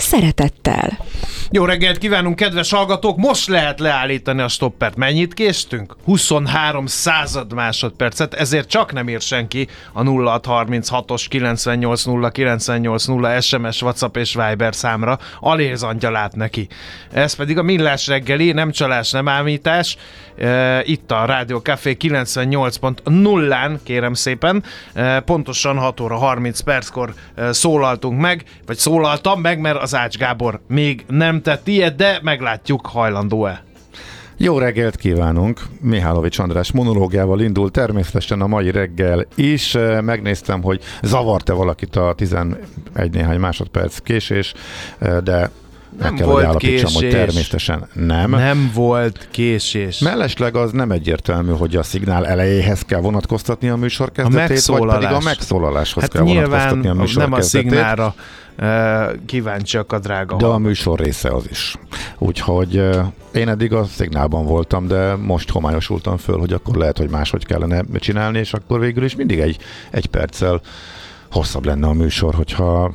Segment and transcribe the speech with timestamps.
[0.00, 0.98] szeretettel.
[1.50, 3.16] Jó reggelt kívánunk, kedves hallgatók!
[3.16, 4.96] Most lehet leállítani a stoppert.
[4.96, 5.96] Mennyit késtünk?
[6.04, 14.34] 23 század másodpercet, ezért csak nem ír senki a 0636-os 980 980 SMS, WhatsApp és
[14.34, 15.18] Viber számra.
[15.40, 16.68] Alézantja lát neki.
[17.12, 19.96] Ez pedig a Millás reggeli, nem csalás, nem ámítás.
[20.38, 24.64] E, itt a Rádió Café 98.0-án, kérem szépen.
[24.92, 30.16] E, pontosan 6 óra 30 perckor e, szólaltunk meg, vagy szólaltam meg, mert az Ács
[30.16, 33.62] Gábor még nem tett ilyet, de meglátjuk, hajlandó-e.
[34.42, 35.60] Jó reggelt kívánunk!
[35.80, 39.76] Mihálovics András monológiával indul természetesen a mai reggel is.
[40.00, 42.58] Megnéztem, hogy zavart-e valakit a 11
[43.10, 44.54] néhány másodperc késés,
[45.24, 45.50] de
[45.98, 47.18] Nem kell, volt hogy állapítsam, hogy késés.
[47.18, 48.30] természetesen nem.
[48.30, 49.98] Nem volt késés.
[49.98, 55.08] Mellesleg az nem egyértelmű, hogy a szignál elejéhez kell vonatkoztatni a műsor kezdetét, vagy pedig
[55.08, 55.24] a megszólalás.
[55.24, 57.70] megszólaláshoz hát kell nyilván vonatkoztatni a műsor nem a kezdetét.
[57.70, 58.20] szignálra e,
[59.26, 61.76] kíváncsiak a drága De a műsor része az is.
[62.18, 62.74] Úgyhogy
[63.32, 67.82] én eddig a szignálban voltam, de most homályosultam föl, hogy akkor lehet, hogy máshogy kellene
[67.98, 69.58] csinálni, és akkor végül is mindig egy,
[69.90, 70.60] egy perccel
[71.30, 72.92] hosszabb lenne a műsor, hogyha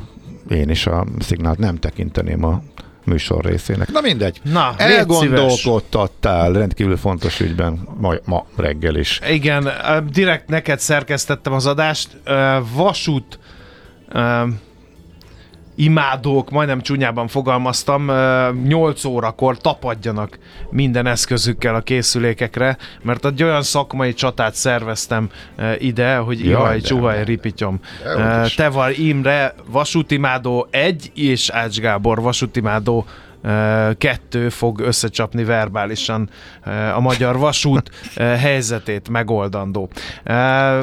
[0.49, 2.61] én is a szignált nem tekinteném a
[3.03, 3.91] műsor részének.
[3.91, 4.41] Na mindegy.
[4.43, 4.73] Na.
[4.77, 9.21] Elgondolkodtattál rendkívül fontos ügyben ma, ma reggel is.
[9.29, 9.69] Igen,
[10.11, 12.17] direkt neked szerkesztettem az adást.
[12.73, 13.39] Vasút
[15.75, 23.61] imádók, majdnem csúnyában fogalmaztam, ö, 8 órakor tapadjanak minden eszközükkel a készülékekre, mert egy olyan
[23.61, 25.29] szakmai csatát szerveztem
[25.79, 27.79] ide, hogy ihaj, csuhaj, ripityom.
[28.55, 33.05] Tevar Imre, vasútimádó 1 és Ács Gábor vasútimádó
[33.97, 36.29] kettő fog összecsapni verbálisan
[36.95, 39.89] a magyar vasút helyzetét megoldandó.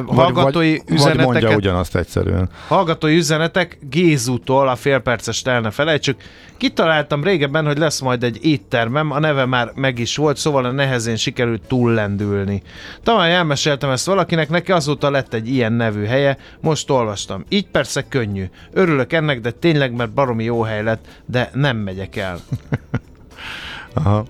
[0.07, 2.49] Hallgatói vagy, vagy mondja üzeneteket ugyanazt egyszerűen.
[2.67, 6.21] Hallgatói üzenetek Gézútól, a félperces el ne felejtsük.
[6.57, 10.71] Kitaláltam régebben, hogy lesz majd egy éttermem, a neve már meg is volt, szóval a
[10.71, 12.61] nehezén sikerült túllendülni.
[13.03, 17.45] Tavaly elmeséltem ezt valakinek, neki azóta lett egy ilyen nevű helye, most olvastam.
[17.49, 18.45] Így persze könnyű.
[18.73, 22.39] Örülök ennek, de tényleg, mert baromi jó hely lett, de nem megyek el.
[23.95, 24.25] Aha.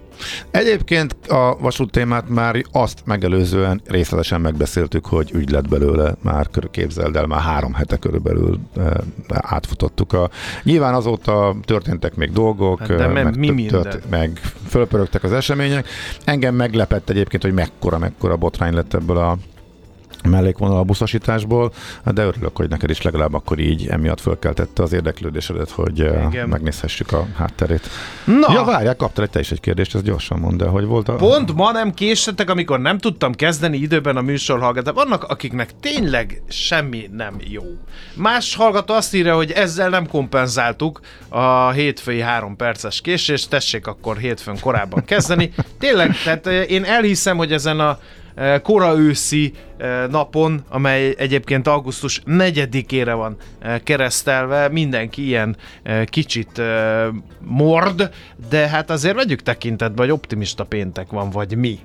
[0.51, 7.15] Egyébként a vasút témát már azt megelőzően részletesen megbeszéltük, hogy ügy lett belőle, már képzeld
[7.15, 10.13] el, már három hete körülbelül e, átfutottuk.
[10.13, 10.29] A,
[10.63, 14.19] nyilván azóta történtek még dolgok, Hát de e, me- meg, mi tört- minden?
[14.19, 15.87] meg fölpörögtek az események.
[16.23, 19.37] Engem meglepett egyébként, hogy mekkora, mekkora botrány lett ebből a
[20.29, 21.73] mellékvonal a buszosításból,
[22.05, 26.49] de örülök, hogy neked is legalább akkor így emiatt fölkeltette az érdeklődésedet, hogy eh, Igen.
[26.49, 27.87] megnézhessük a hátterét.
[28.25, 31.09] Na, Ja, várjál, kaptál egy te is egy kérdést, ezt gyorsan mondd el, hogy volt
[31.09, 31.15] a...
[31.15, 34.95] Pont ma nem késtetek, amikor nem tudtam kezdeni időben a műsor hallgatást.
[34.95, 37.63] Vannak, akiknek tényleg semmi nem jó.
[38.15, 40.99] Más hallgató azt írja, hogy ezzel nem kompenzáltuk
[41.29, 45.51] a hétfői három perces késést, tessék akkor hétfőn korábban kezdeni.
[45.79, 47.99] Tényleg, tehát eh, én elhiszem, hogy ezen a
[48.63, 56.59] kora őszi eh, napon, amely egyébként augusztus 4-ére van eh, keresztelve, mindenki ilyen eh, kicsit
[56.59, 57.07] eh,
[57.39, 58.09] mord,
[58.49, 61.79] de hát azért vegyük tekintetbe, hogy optimista péntek van, vagy mi.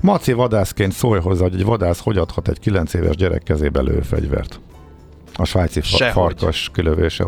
[0.00, 4.60] Maci vadászként szólj hozzá, hogy egy vadász hogy adhat egy 9 éves gyerek kezébe lőfegyvert.
[5.36, 6.12] A svájci Sehogy.
[6.12, 7.24] farkas kilövése.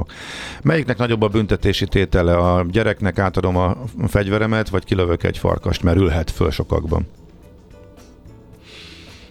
[0.62, 2.36] Melyiknek nagyobb a büntetési tétele?
[2.36, 3.76] A gyereknek átadom a
[4.06, 7.06] fegyveremet, vagy kilövök egy farkast, mert ülhet föl sokakban.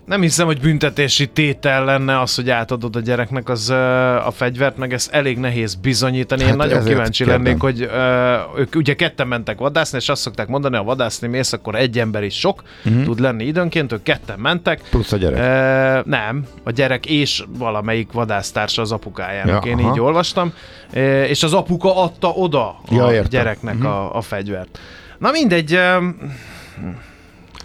[0.06, 3.76] Nem hiszem, hogy büntetési tétel lenne az, hogy átadod a gyereknek az ö,
[4.16, 6.42] a fegyvert, meg ezt elég nehéz bizonyítani.
[6.42, 7.44] Én Hát nagyon ezért kíváncsi kérdem.
[7.44, 11.54] lennék, hogy ö, ők ugye ketten mentek vadászni, és azt szokták mondani, ha vadászni mész,
[11.54, 13.04] akkor egy ember is sok uh-huh.
[13.04, 14.82] tud lenni időnként, ők ketten mentek.
[14.90, 15.40] Plusz a gyerek.
[15.40, 19.92] E, nem, a gyerek és valamelyik vadásztársa az apukájának, Ja, én aha.
[19.92, 20.54] így olvastam,
[20.92, 23.30] e, és az apuka adta oda a Ja, értem.
[23.30, 23.92] gyereknek uh-huh.
[23.92, 24.80] a, a fegyvert.
[25.18, 26.18] Na mindegy, um,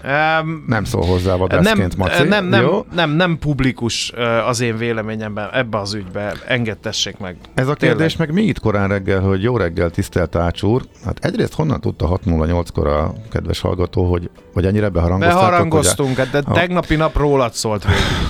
[0.05, 2.23] um, Nem szól hozzá nem, vadászként, Maci.
[2.23, 2.85] nem, nem, Jó?
[2.95, 4.13] nem, nem publikus
[4.47, 6.33] az én véleményemben ebbe az ügybe.
[6.47, 7.37] Engedtessék meg.
[7.55, 10.83] Ez a kérdés meg mi itt korán reggel, hogy jó reggel, tisztelt Ács úr.
[11.05, 15.39] Hát egyrészt honnan tudta 6.08-kor a kedves hallgató, hogy, hogy ennyire beharangoztátok?
[15.41, 18.29] hogy a- Beharangoztunk, hát de tegnapi nap rólad szólt végül.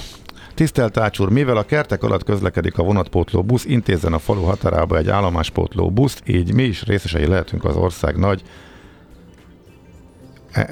[0.54, 4.96] Tisztelt Ács úr, mivel a kertek alatt közlekedik a vonatpótló busz, intézzen a falu határába
[4.96, 8.42] egy állomáspótló buszt, így mi is részesei lehetünk az ország nagy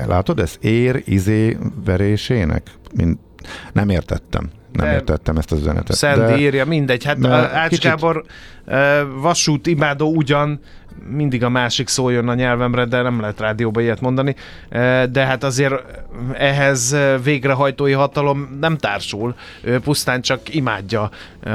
[0.06, 2.71] Látod, ez ér izé verésének?
[2.94, 3.17] Mind...
[3.73, 4.50] Nem értettem.
[4.73, 5.97] Nem De- értettem ezt az üzenetet.
[5.97, 7.05] Szendi írja, mindegy.
[7.05, 8.25] Hát de Ács kicsit- Gábor
[9.21, 10.61] vasút imádó ugyan,
[11.09, 14.35] mindig a másik szóljon a nyelvemre, de nem lehet rádióba ilyet mondani.
[14.69, 15.75] Ö, De hát azért
[16.35, 19.35] ehhez végrehajtói hatalom nem társul.
[19.63, 21.11] Ő pusztán csak imádja,
[21.43, 21.51] ö,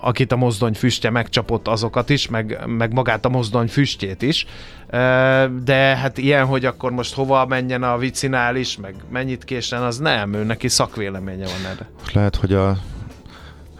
[0.00, 4.46] akit a mozdony füstje megcsapott azokat is, meg, meg magát a mozdony füstjét is.
[4.90, 4.98] Ö,
[5.64, 10.34] De hát ilyen, hogy akkor most hova menjen a vicinális, meg mennyit késen, az nem,
[10.34, 11.88] ő neki szakvéleménye van erre.
[12.12, 12.76] Lehet, hogy a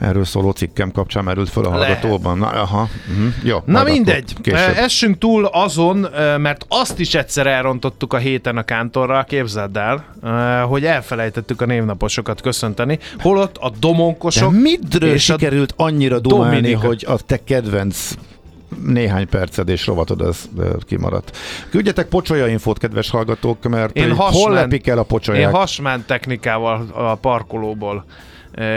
[0.02, 2.38] erről szóló cikkem kapcsán merült föl a hallgatóban.
[2.38, 3.34] Na, aha, uh-huh.
[3.42, 3.58] jó.
[3.64, 4.76] Na mindegy, Később.
[4.76, 6.06] Essünk túl azon,
[6.38, 10.04] mert azt is egyszer elrontottuk a héten a kántorral, képzeld el,
[10.68, 16.86] hogy elfelejtettük a névnaposokat köszönteni, holott a De domonkosok midről és sikerült annyira dumálni, Dominika.
[16.86, 18.10] hogy a te kedvenc
[18.86, 20.48] néhány perced és rovatod az
[20.86, 21.36] kimaradt.
[21.70, 25.54] Küldjetek pocsolya infót, kedves hallgatók, mert Én Én hol lepik el a Én pocsolyák?
[25.54, 28.04] hasment technikával a parkolóból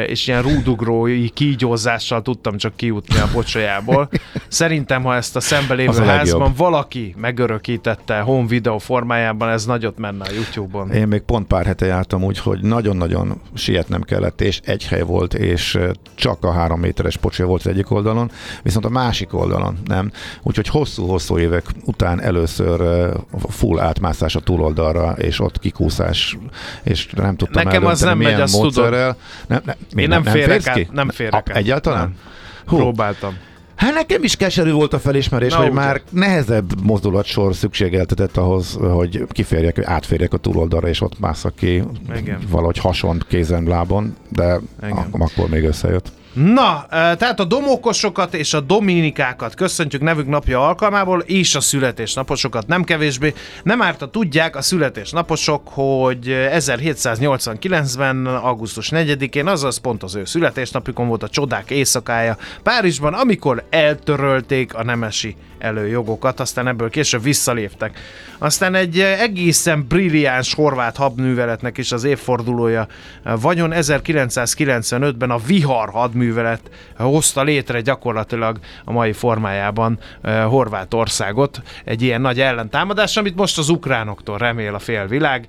[0.08, 4.10] és ilyen rúdugrói kígyózással tudtam csak kijutni a pocsolyából.
[4.48, 6.08] Szerintem, ha ezt a szembelévő legjobb.
[6.08, 10.92] házban valaki megörökítette home videó formájában, ez nagyot menne a YouTube-on.
[10.92, 15.34] Én még pont pár hete jártam úgy, hogy nagyon-nagyon sietnem kellett, és egy hely volt,
[15.34, 15.80] és
[16.16, 18.32] csak a három méteres pocsolya volt az egyik oldalon,
[18.64, 20.12] viszont a másik oldalon nem.
[20.44, 23.10] Úgyhogy hosszú-hosszú évek után először
[23.50, 26.38] full átmászás a túloldalra, és ott kikúszás,
[26.84, 28.76] és nem tudtam Nekem az nem megy, azt tudod.
[28.76, 29.18] módszerrel.
[29.48, 29.65] Nem, nem,
[29.96, 30.82] mi, Én nem, férek férsz ki?
[30.82, 31.50] át, nem férek A- át.
[31.50, 32.00] Egyáltalán?
[32.02, 32.16] Nem.
[32.66, 33.38] Hú, Próbáltam.
[33.76, 35.74] Hát nekem is keserű volt a felismerés, Na, hogy úgy.
[35.74, 41.84] már nehezebb mozdulatsor szükségeltetett ahhoz, hogy kiférjek, átférjek a túloldalra, és ott mászak ki
[42.16, 42.40] Igen.
[42.50, 44.92] valahogy hason, kézen, lábon, de Igen.
[44.98, 46.12] ak- akkor még összejött.
[46.36, 52.68] Na, eh, tehát a domókosokat és a dominikákat köszöntjük nevük napja alkalmából, és a születésnaposokat
[52.68, 53.34] nem kevésbé.
[53.64, 61.24] Nem árta tudják a születésnaposok, hogy 1789-ben, augusztus 4-én, azaz pont az ő születésnapjukon volt
[61.24, 68.00] a csodák éjszakája Párizsban, amikor eltörölték a nemesi előjogokat, aztán ebből később visszaléptek.
[68.38, 72.88] Aztán egy egészen brilliáns horvát hadműveletnek is az évfordulója
[73.24, 76.24] vagyon 1995-ben a Vihar hadművelet
[76.98, 80.00] hozta létre gyakorlatilag a mai formájában
[80.48, 81.62] Horvátországot.
[81.84, 85.48] Egy ilyen nagy ellentámadás, amit most az ukránoktól remél a félvilág.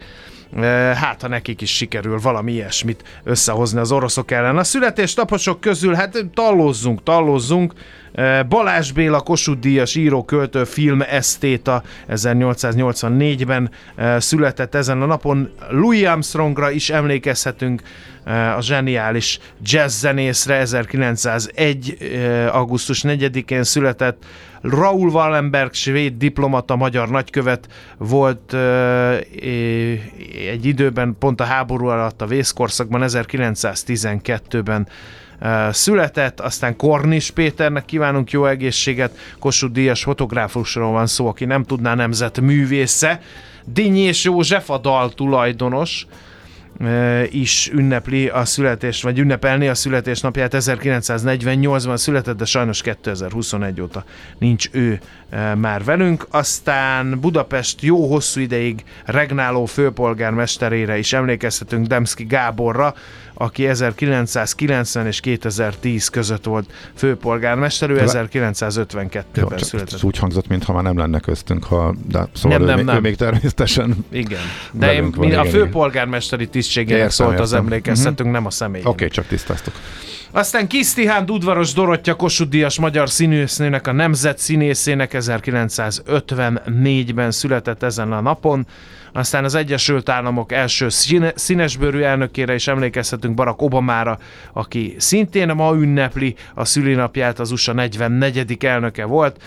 [0.55, 4.59] Eh, Hát, ha nekik is sikerül valami ilyesmit összehozni az oroszok ellen.
[4.59, 7.73] A születésnaposok közül, hát tallózzunk, tallózzunk.
[8.13, 15.51] Eh, Balázs Béla, Kossuth Díjas író, költő, film esztéta 1884-ben eh, született ezen a napon.
[15.71, 17.83] Louis Armstrongra is emlékezhetünk,
[18.57, 21.97] a zseniális jazz zenészre 1901.
[22.01, 24.25] eh, augusztus 4-én született.
[24.71, 27.69] Raoul Wallenberg, svéd diplomata, magyar nagykövet
[27.99, 28.55] volt
[30.51, 34.89] egy időben, pont a háború alatt a vészkorszakban, 1912-ben
[35.39, 41.65] eh, született, aztán Kornis Péternek kívánunk jó egészséget, Kossuth Díjas fotográfusról van szó, aki nem
[41.65, 43.21] tudná nemzet művésze,
[43.65, 46.07] Dinyés József a dal tulajdonos,
[47.31, 50.55] is ünnepli a születés, vagy ünnepelni a születésnapját.
[50.57, 54.05] 1948-ban született, de sajnos 2021 óta
[54.39, 55.01] nincs ő
[55.57, 56.27] már velünk.
[56.31, 62.95] Aztán Budapest jó hosszú ideig regnáló főpolgármesterére is emlékezhetünk, Demszki Gáborra,
[63.39, 69.93] aki 1990 és 2010 között volt főpolgármester, ő Le- 1952-ben Jó, csak született.
[69.95, 72.85] ez úgy hangzott, mintha már nem lenne köztünk, ha, de szóval Nem, ő, nem, még,
[72.85, 72.97] nem.
[72.97, 74.41] ő még természetesen Igen.
[74.73, 77.65] De én, van, mi a igen, főpolgármesteri tisztségének Értem, szólt az értem.
[77.67, 78.93] emlékeztetünk, nem a személyének.
[78.93, 79.75] Oké, csak tisztáztuk.
[80.31, 88.21] Aztán Kisztihán Udvaros Dorottya Kossuth Díjas magyar színésznőnek, a nemzet színészének 1954-ben született ezen a
[88.21, 88.67] napon.
[89.17, 94.19] Aztán az Egyesült Államok első színe, színesbőrű elnökére is emlékezhetünk Barack Obamára,
[94.53, 98.65] aki szintén ma ünnepli a szülinapját, az USA 44.
[98.65, 99.43] elnöke volt.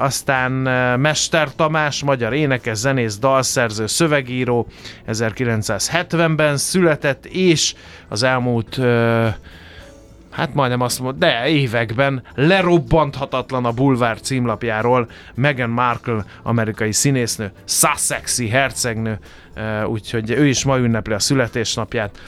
[0.00, 0.52] Aztán
[1.00, 4.66] Mester Tamás, magyar énekes, zenész, dalszerző, szövegíró,
[5.08, 7.74] 1970-ben született, és
[8.08, 8.80] az elmúlt
[10.36, 18.48] hát majdnem azt mondom, de években lerobbanthatatlan a bulvár címlapjáról Meghan Markle, amerikai színésznő, Sussexi
[18.48, 19.18] hercegnő,
[19.54, 22.18] eh, úgyhogy ő is ma ünnepli a születésnapját,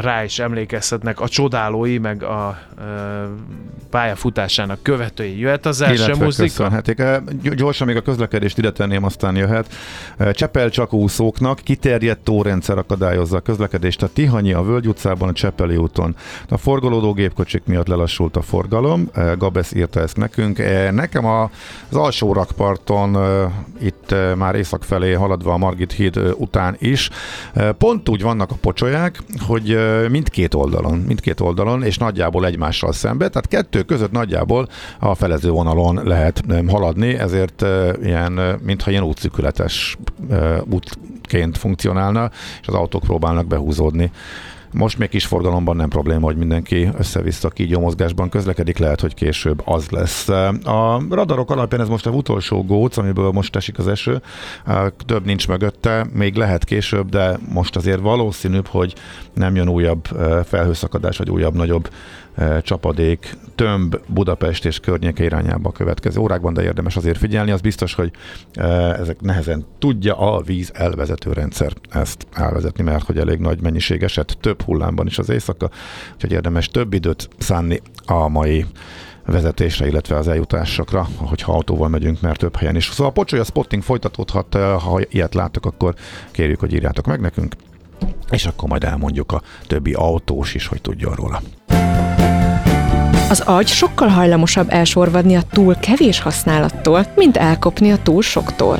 [0.00, 2.58] rá is emlékezhetnek a csodálói, meg a
[3.90, 5.38] pályafutásának követői.
[5.38, 6.42] Jöhet az első Illetve muzika?
[6.48, 7.02] köszönhetik.
[7.42, 9.74] Gy- Gyorsan még a közlekedést ide tenném, aztán jöhet.
[10.32, 15.76] Csepel csak úszóknak kiterjedt tórendszer akadályozza a közlekedést a Tihanyi, a Völgy utcában, a Csepeli
[15.76, 16.16] úton.
[16.48, 19.10] A forgolódó gépkocsik miatt lelassult a forgalom.
[19.38, 20.58] Gabesz írta ezt nekünk.
[20.90, 23.16] Nekem az alsó rakparton
[23.80, 27.10] itt már észak felé haladva a Margit híd után is.
[27.78, 33.28] Pont úgy vannak a pocsolyák, hogy eh, mindkét oldalon, mindkét oldalon, és nagyjából egymással szembe,
[33.28, 37.64] tehát kettő között nagyjából a felező vonalon lehet haladni, ezért
[38.02, 39.96] ilyen, mintha ilyen útszükületes
[40.70, 44.10] útként funkcionálna, és az autók próbálnak behúzódni.
[44.72, 49.62] Most még kis forgalomban nem probléma, hogy mindenki össze-vissza kígyó mozgásban közlekedik, lehet, hogy később
[49.64, 50.28] az lesz.
[50.64, 54.22] A radarok alapján ez most a utolsó góc, amiből most esik az eső,
[55.06, 58.94] több nincs mögötte, még lehet később, de most azért valószínűbb, hogy
[59.34, 60.04] nem jön újabb
[60.44, 61.88] felhőszakadás, vagy újabb nagyobb
[62.62, 67.50] csapadék, tömb Budapest és környéke irányába a következő órákban, de érdemes azért figyelni.
[67.50, 68.10] Az biztos, hogy
[68.52, 74.02] eh, ezek nehezen tudja a víz elvezető rendszer ezt elvezetni, mert hogy elég nagy mennyiség
[74.02, 75.70] esett több hullámban is az éjszaka,
[76.14, 78.66] úgyhogy érdemes több időt szánni a mai
[79.26, 82.88] vezetésre, illetve az eljutásokra, hogyha autóval megyünk, mert több helyen is.
[82.88, 85.94] Szóval a pocsolya spotting folytatódhat, eh, ha ilyet láttok, akkor
[86.30, 87.54] kérjük, hogy írjátok meg nekünk,
[88.30, 91.42] és akkor majd elmondjuk a többi autós is, hogy tudjon róla.
[93.32, 98.78] Az agy sokkal hajlamosabb elsorvadni a túl kevés használattól, mint elkopni a túl soktól.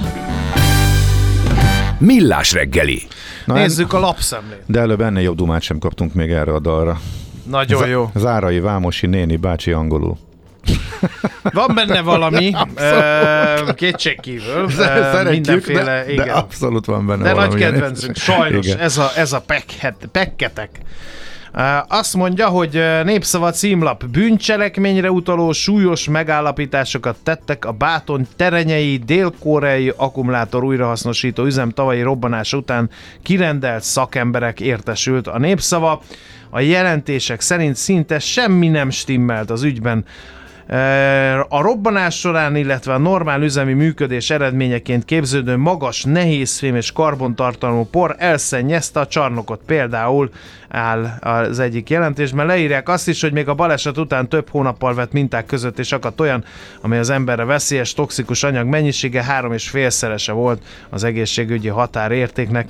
[1.99, 3.03] Millás reggeli.
[3.45, 4.63] Na, Nézzük a lapszemlét.
[4.67, 7.01] De előbb ennél jobb dumát sem kaptunk még erre a dalra.
[7.51, 8.11] Nagyon jó.
[8.15, 10.17] Zárai Vámosi néni bácsi angolul.
[11.43, 14.69] Van benne valami, ö, kétségkívül.
[14.79, 16.27] ö, Mindenféle, de, igen.
[16.27, 17.61] de abszolút van benne De nagy valami.
[17.61, 18.79] kedvencünk, sajnos, Igen.
[18.79, 20.71] ez a, ez a pekhet, pekketek.
[21.89, 30.65] Azt mondja, hogy népszava címlap bűncselekményre utaló súlyos megállapításokat tettek a Báton terenyei dél-koreai akkumulátor
[30.65, 32.91] újrahasznosító üzem tavalyi robbanása után
[33.23, 36.03] kirendelt szakemberek értesült a népszava.
[36.51, 40.05] A jelentések szerint szinte semmi nem stimmelt az ügyben.
[41.49, 48.15] A robbanás során, illetve a normál üzemi működés eredményeként képződő magas nehézfém és karbontartalmú por
[48.19, 49.61] elszennyezte a csarnokot.
[49.67, 50.31] Például
[50.69, 52.47] áll az egyik jelentésben.
[52.47, 56.21] Leírják azt is, hogy még a baleset után több hónappal vett minták között és akadt
[56.21, 56.45] olyan,
[56.81, 62.69] amely az emberre veszélyes, toxikus anyag mennyisége három és félszerese volt az egészségügyi határértéknek.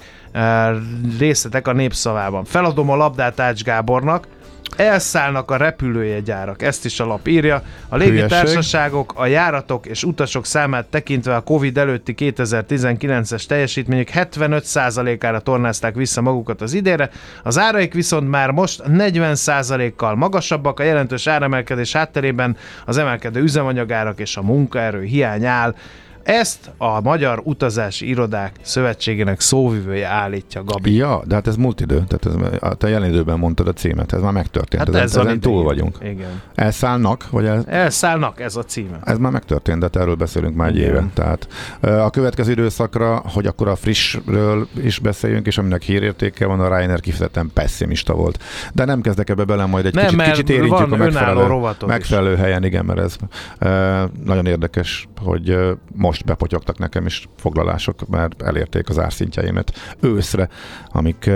[1.19, 2.45] Részletek a népszavában.
[2.45, 4.27] Feladom a labdát Ács Gábornak,
[4.77, 7.63] Elszállnak a repülőjegyárak, ezt is a lap írja.
[7.89, 15.95] A légitársaságok, a járatok és utasok számát tekintve a Covid előtti 2019-es teljesítményük 75%-ára tornázták
[15.95, 17.11] vissza magukat az idére,
[17.43, 24.37] az áraik viszont már most 40%-kal magasabbak, a jelentős áremelkedés hátterében az emelkedő üzemanyagárak és
[24.37, 25.75] a munkaerő hiány áll.
[26.23, 30.95] Ezt a Magyar Utazási Irodák Szövetségének szóvivője állítja, Gabi.
[30.95, 32.27] Ja, de hát ez múlt idő, tehát
[32.63, 35.63] ez, te jelen időben mondtad a címet, ez már megtörtént, Hát ezen, ez ezen túl
[35.63, 35.99] vagyunk.
[36.03, 36.41] Igen.
[36.55, 38.99] Elszállnak, vagy el, Elszállnak ez a címe.
[39.05, 40.89] Ez már megtörtént, de hát erről beszélünk már egy Igen.
[40.89, 41.05] éve.
[41.15, 41.49] Tehát
[41.81, 47.01] a következő időszakra, hogy akkor a frissről is beszéljünk, és aminek hírértéke van, a Reiner
[47.01, 48.43] kifejezetten pessimista volt.
[48.73, 51.87] De nem kezdek ebbe bele, majd egy Nem, kicsit, kicsit érintjük a megfelelő, is.
[51.87, 53.17] megfelelő helyen, igen, mert ez
[53.59, 55.57] ö, nagyon érdekes, hogy
[55.95, 60.49] most bepotyogtak nekem is foglalások, mert elérték az árszintjeimet őszre,
[60.87, 61.31] amik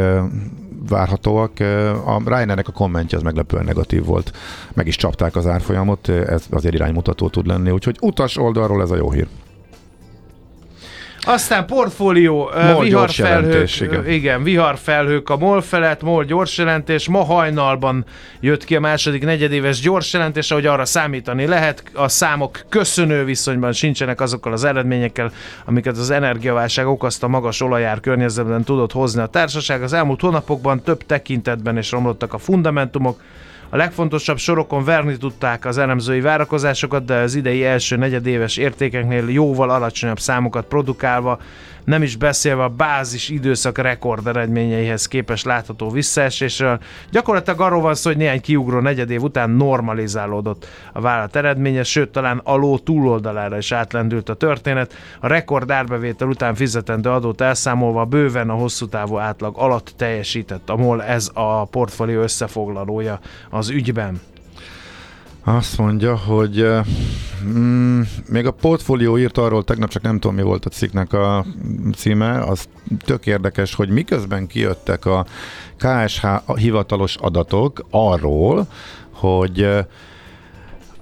[0.89, 1.61] várhatóak.
[2.07, 4.33] A Reinernek a kommentje az meglepően negatív volt.
[4.75, 8.97] Meg is csapták az árfolyamot, ez azért iránymutató tud lenni, úgyhogy utas oldalról ez a
[8.97, 9.29] jó hír.
[11.29, 14.09] Aztán portfólió, MOL viharfelhők, igen.
[14.09, 18.05] igen, viharfelhők a MOL felett, MOL gyors jelentés, ma hajnalban
[18.41, 23.73] jött ki a második negyedéves gyors jelentés, ahogy arra számítani lehet, a számok köszönő viszonyban
[23.73, 25.33] sincsenek azokkal az eredményekkel,
[25.65, 29.83] amiket az energiaválság okozta magas olajár környezetben tudott hozni a társaság.
[29.83, 33.21] Az elmúlt hónapokban több tekintetben is romlottak a fundamentumok,
[33.69, 39.71] a legfontosabb sorokon verni tudták az elemzői várakozásokat, de az idei első negyedéves értékeknél jóval
[39.71, 41.39] alacsonyabb számokat produkálva,
[41.87, 46.79] nem is beszélve a bázis időszak rekord eredményeihez képes látható visszaesésről.
[47.11, 52.41] Gyakorlatilag arról van szó, hogy néhány kiugró negyedév után normalizálódott a vállalat eredménye, sőt talán
[52.45, 54.95] aló túloldalára is átlendült a történet.
[55.21, 60.77] A rekord árbevétel után fizetendő adót elszámolva bőven a hosszú távú átlag alatt teljesített a
[60.77, 64.21] MOL, ez a portfólió összefoglalója az ügyben.
[65.49, 66.67] Azt mondja, hogy
[67.45, 71.47] mm, még a portfólió írt arról, tegnap csak nem tudom mi volt a cikknek a
[71.97, 72.69] címe, az
[73.05, 75.27] tök érdekes, hogy miközben kijöttek a
[75.77, 76.27] KSH
[76.57, 78.67] hivatalos adatok arról,
[79.11, 79.69] hogy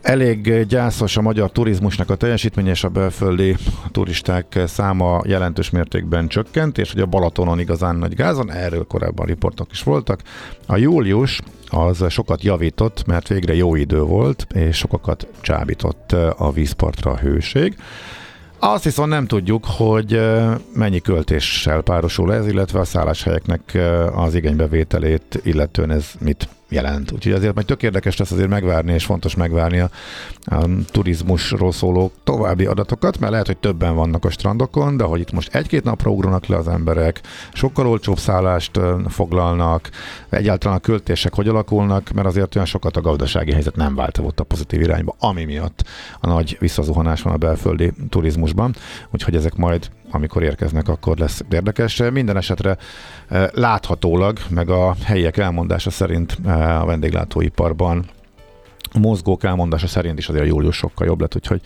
[0.04, 3.56] Elég gyászos a magyar turizmusnak a teljesítmény, és a belföldi
[3.90, 9.70] turisták száma jelentős mértékben csökkent, és hogy a Balatonon igazán nagy gázon, erről korábban riportok
[9.70, 10.23] is voltak.
[10.66, 17.11] A július az sokat javított, mert végre jó idő volt, és sokakat csábított a vízpartra
[17.11, 17.76] a hőség.
[18.58, 20.20] Azt viszont nem tudjuk, hogy
[20.75, 23.78] mennyi költéssel párosul ez, illetve a szálláshelyeknek
[24.14, 27.12] az igénybevételét, illetően ez mit jelent.
[27.12, 29.90] Úgyhogy azért majd tök érdekes lesz azért megvárni, és fontos megvárni a,
[30.44, 35.33] a turizmusról szóló további adatokat, mert lehet, hogy többen vannak a strandokon, de hogy itt
[35.33, 37.21] most egy-két napra ugranak le az emberek,
[37.52, 39.90] sokkal olcsóbb szállást foglalnak,
[40.28, 44.44] egyáltalán a költések hogy alakulnak, mert azért olyan sokat a gazdasági helyzet nem változott a
[44.44, 45.85] pozitív irányba, ami miatt
[46.21, 48.75] a nagy visszazuhanás van a belföldi turizmusban,
[49.11, 52.02] úgyhogy ezek majd amikor érkeznek, akkor lesz érdekes.
[52.12, 52.76] Minden esetre
[53.28, 58.04] eh, láthatólag, meg a helyiek elmondása szerint eh, a vendéglátóiparban
[58.92, 61.61] a mozgók elmondása szerint is azért július sokkal jobb lett, úgyhogy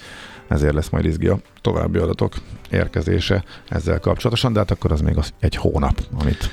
[0.49, 2.35] ezért lesz majd izgi a további adatok
[2.71, 6.51] érkezése ezzel kapcsolatosan, de hát akkor az még az egy hónap, amit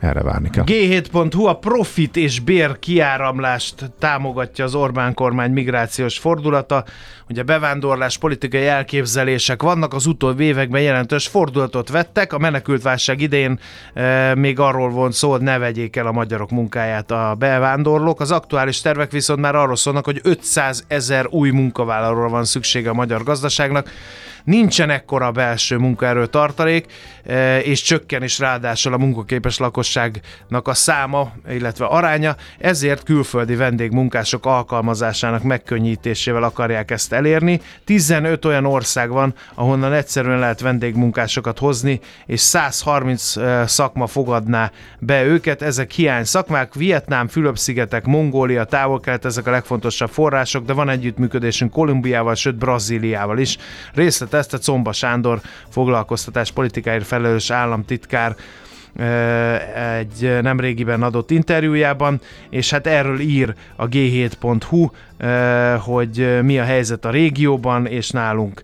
[0.00, 0.64] erre várni kell.
[0.66, 6.84] G7.hu a profit és bér kiáramlást támogatja az Orbán kormány migrációs fordulata.
[7.30, 12.32] Ugye bevándorlás politikai elképzelések vannak, az utóbbi években jelentős fordulatot vettek.
[12.32, 13.58] A menekültválság idején
[13.94, 18.20] e, még arról volt szó, hogy ne vegyék el a magyarok munkáját a bevándorlók.
[18.20, 22.94] Az aktuális tervek viszont már arról szólnak, hogy 500 ezer új munkavállalóra van szüksége a
[22.94, 23.90] magyar gazdaságnak
[24.44, 26.86] nincsen ekkora belső munkaerő tartalék,
[27.26, 34.46] e, és csökken is ráadásul a munkaképes lakosságnak a száma, illetve aránya, ezért külföldi vendégmunkások
[34.46, 37.60] alkalmazásának megkönnyítésével akarják ezt elérni.
[37.84, 45.24] 15 olyan ország van, ahonnan egyszerűen lehet vendégmunkásokat hozni, és 130 e, szakma fogadná be
[45.24, 45.62] őket.
[45.62, 52.34] Ezek hiány szakmák, Vietnám, Fülöp-szigetek, Mongólia, távol-kelet, ezek a legfontosabb források, de van együttműködésünk Kolumbiával,
[52.34, 53.56] sőt Brazíliával is.
[53.94, 58.36] Részlet ezt a Comba Sándor foglalkoztatás politikáért felelős államtitkár
[59.74, 64.88] egy nemrégiben adott interjújában, és hát erről ír a g7.hu,
[65.78, 68.62] hogy mi a helyzet a régióban, és nálunk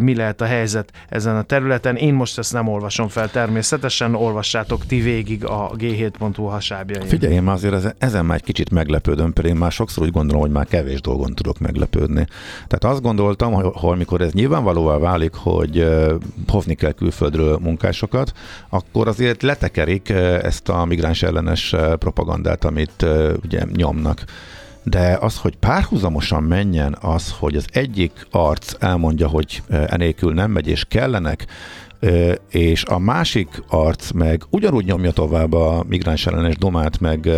[0.00, 1.96] mi lehet a helyzet ezen a területen.
[1.96, 7.06] Én most ezt nem olvasom fel természetesen, olvassátok ti végig a g7.hu hasábjain.
[7.06, 10.40] Figyelj, én már azért ezen már egy kicsit meglepődöm, pedig én már sokszor úgy gondolom,
[10.42, 12.26] hogy már kevés dolgon tudok meglepődni.
[12.66, 15.88] Tehát azt gondoltam, hogy, hogy amikor ez nyilvánvalóvá válik, hogy
[16.46, 18.32] hovni kell külföldről munkásokat,
[18.68, 20.08] akkor azért letekerik
[20.42, 23.06] ezt a migráns ellenes propagandát, amit
[23.44, 24.24] ugye nyomnak
[24.82, 30.68] de az, hogy párhuzamosan menjen az, hogy az egyik arc elmondja, hogy enélkül nem megy,
[30.68, 31.46] és kellenek,
[32.50, 37.28] és a másik arc meg ugyanúgy nyomja tovább a migráns ellenes domát, meg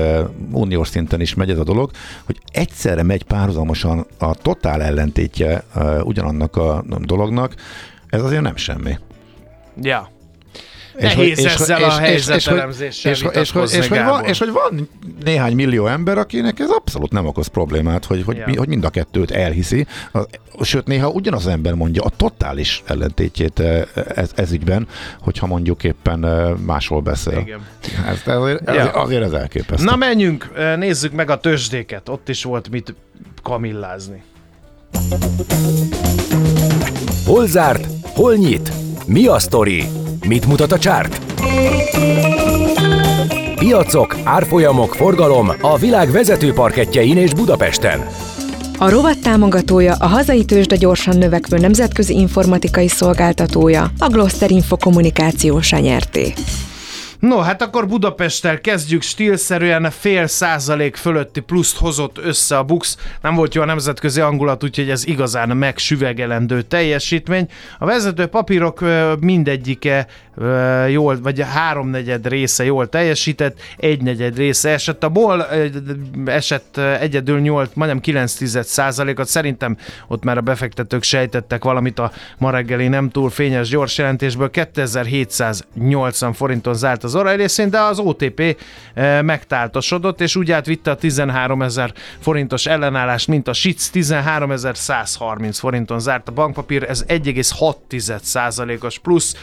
[0.53, 1.91] uniós szinten is megy ez a dolog,
[2.25, 5.65] hogy egyszerre megy párhuzamosan a totál ellentétje
[6.03, 7.55] ugyanannak a dolognak,
[8.09, 8.99] ez azért nem semmi.
[9.83, 10.09] Ja.
[11.01, 14.51] Nehéz és, ezzel és, a helyzetelemzéssel és, és, és, és, és, hogy van, és hogy
[14.51, 14.89] van
[15.25, 18.47] néhány millió ember, akinek ez abszolút nem okoz problémát, hogy, hogy, ja.
[18.47, 19.87] mi, hogy mind a kettőt elhiszi.
[20.61, 23.63] Sőt, néha ugyanaz az ember mondja a totális ellentétjét
[24.15, 24.89] ez, ez ügyben,
[25.21, 26.19] hogyha mondjuk éppen
[26.67, 27.39] máshol beszél.
[27.39, 27.61] Igen.
[28.07, 28.73] Ez, azért, ja.
[28.73, 29.85] azért, azért ez elképesztő.
[29.85, 32.09] Na menjünk, nézzük meg a tőzsdéket.
[32.09, 32.95] Ott is volt mit
[33.43, 34.23] kamillázni.
[37.27, 37.87] Hol zárt?
[38.03, 38.73] Hol nyit?
[39.07, 40.00] Mi a sztori?
[40.27, 41.21] Mit mutat a csárt?
[43.59, 48.07] Piacok, árfolyamok, forgalom a világ vezető parketjein és Budapesten.
[48.79, 55.73] A rovat támogatója a hazai tőzsde gyorsan növekvő nemzetközi informatikai szolgáltatója, a Gloster Info kommunikációs
[55.73, 56.33] nyerté.
[57.21, 62.97] No, hát akkor Budapesttel kezdjük, stílszerűen fél százalék fölötti pluszt hozott össze a Bux.
[63.23, 67.49] Nem volt jó a nemzetközi angulat, úgyhogy ez igazán megsüvegelendő teljesítmény.
[67.79, 68.85] A vezető papírok
[69.21, 70.07] mindegyike
[70.89, 75.05] jól, vagy a háromnegyed része jól teljesített, egynegyed része esett.
[75.05, 75.67] A MOL ö,
[76.25, 79.27] esett egyedül 8, majdnem 9 százalékot.
[79.27, 79.77] Szerintem
[80.09, 84.51] ott már a befektetők sejtettek valamit a ma reggeli nem túl fényes gyors jelentésből.
[84.51, 88.57] 2780 forinton zárt az oraj részén, de az OTP
[89.23, 96.01] megtáltosodott, és úgy átvitte a 13 ezer forintos ellenállást, mint a SIC 13 130 forinton
[96.01, 99.37] zárt a bankpapír, ez 1,6 os plusz.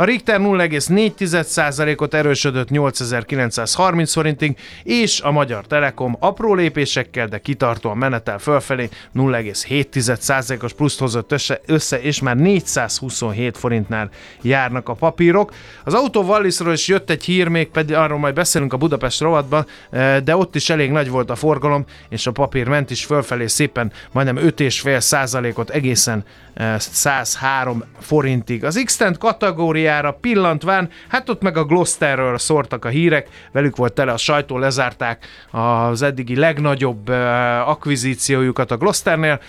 [0.00, 8.38] A Richter 0,4%-ot erősödött 8930 forintig, és a Magyar Telekom apró lépésekkel, de kitartóan menetel
[8.38, 14.10] fölfelé 0,7%-os pluszt hozott össze, össze, és már 427 forintnál
[14.42, 15.52] járnak a papírok.
[15.84, 19.66] Az Autó Wallisról is jött egy hír, még pedig arról majd beszélünk a Budapest rovatban,
[19.90, 23.46] eh, de ott is elég nagy volt a forgalom, és a papír ment is fölfelé
[23.46, 26.24] szépen, majdnem 5,5%-ot egészen
[26.78, 28.64] 103 forintig.
[28.64, 34.12] Az x kategóriára pillantván, hát ott meg a Gloucesterről szórtak a hírek, velük volt tele
[34.12, 37.08] a sajtó, lezárták az eddigi legnagyobb
[37.64, 39.40] akvizíciójukat a Gloucesternél,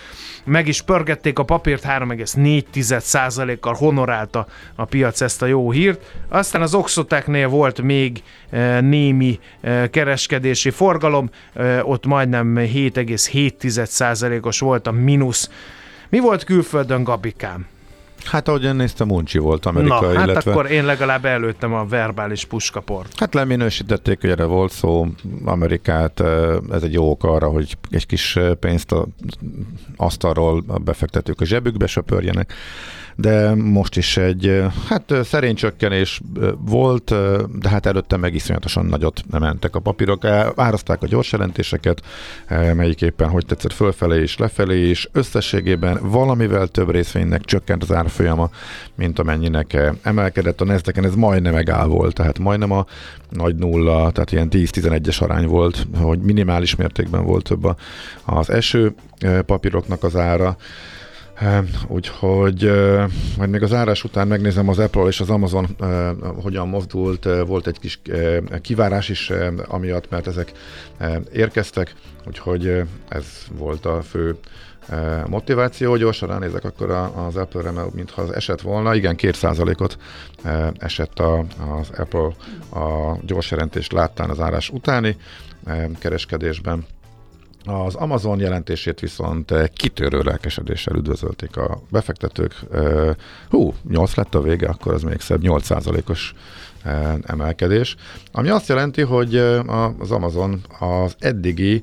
[0.44, 6.12] meg is pörgették a papírt, 3,4%-kal honorálta a piac ezt a jó hírt.
[6.28, 8.22] Aztán az Oxotecnél volt még
[8.80, 9.38] némi
[9.90, 11.30] kereskedési forgalom,
[11.82, 15.50] ott majdnem 7,7%-os volt a mínusz.
[16.10, 17.66] Mi volt külföldön, Gabikám?
[18.24, 20.50] Hát ahogy én néztem, uncsi volt Amerika, Na, hát illetve...
[20.50, 23.18] akkor én legalább előttem a verbális puskaport.
[23.18, 25.06] Hát leminősítették, hogy erre volt szó,
[25.44, 29.06] Amerikát, eh, ez egy jó ok arra, hogy egy kis eh, pénzt a
[29.96, 32.52] asztalról befektetők a zsebükbe söpörjenek,
[33.20, 36.20] de most is egy, hát szerény csökkenés
[36.58, 37.14] volt,
[37.58, 40.24] de hát előtte meg iszonyatosan nagyot mentek a papírok,
[40.56, 42.02] áraszták a gyors jelentéseket,
[42.74, 48.50] melyik éppen hogy tetszett fölfelé és lefelé, és összességében valamivel több részvénynek csökkent az árfolyama,
[48.94, 50.60] mint amennyinek emelkedett.
[50.60, 52.86] A nasdaq ez majdnem megáll volt, tehát majdnem a
[53.28, 57.76] nagy nulla, tehát ilyen 10-11-es arány volt, hogy minimális mértékben volt több
[58.24, 58.94] az eső
[59.46, 60.56] papíroknak az ára,
[61.86, 62.72] Úgyhogy
[63.36, 65.76] majd még az árás után megnézem az Apple és az Amazon
[66.42, 67.28] hogyan mozdult.
[67.46, 68.00] Volt egy kis
[68.60, 69.32] kivárás is
[69.66, 70.52] amiatt, mert ezek
[71.32, 71.94] érkeztek,
[72.26, 73.24] úgyhogy ez
[73.58, 74.36] volt a fő
[75.26, 75.96] motiváció.
[75.96, 78.94] Gyorsan ránézek akkor az Apple-re, mert mintha az esett volna.
[78.94, 79.98] Igen, 2%-ot
[80.42, 82.34] eh, esett az Apple
[82.80, 85.16] a gyors jelentést láttán az árás utáni
[85.98, 86.86] kereskedésben.
[87.64, 92.54] Az Amazon jelentését viszont eh, kitörő lelkesedéssel üdvözölték a befektetők.
[92.72, 93.14] Eh,
[93.48, 96.34] Hú, 8 lett a vége, akkor az még szebb, 8%-os
[96.82, 97.96] eh, emelkedés.
[98.32, 99.36] Ami azt jelenti, hogy
[99.98, 101.82] az Amazon az eddigi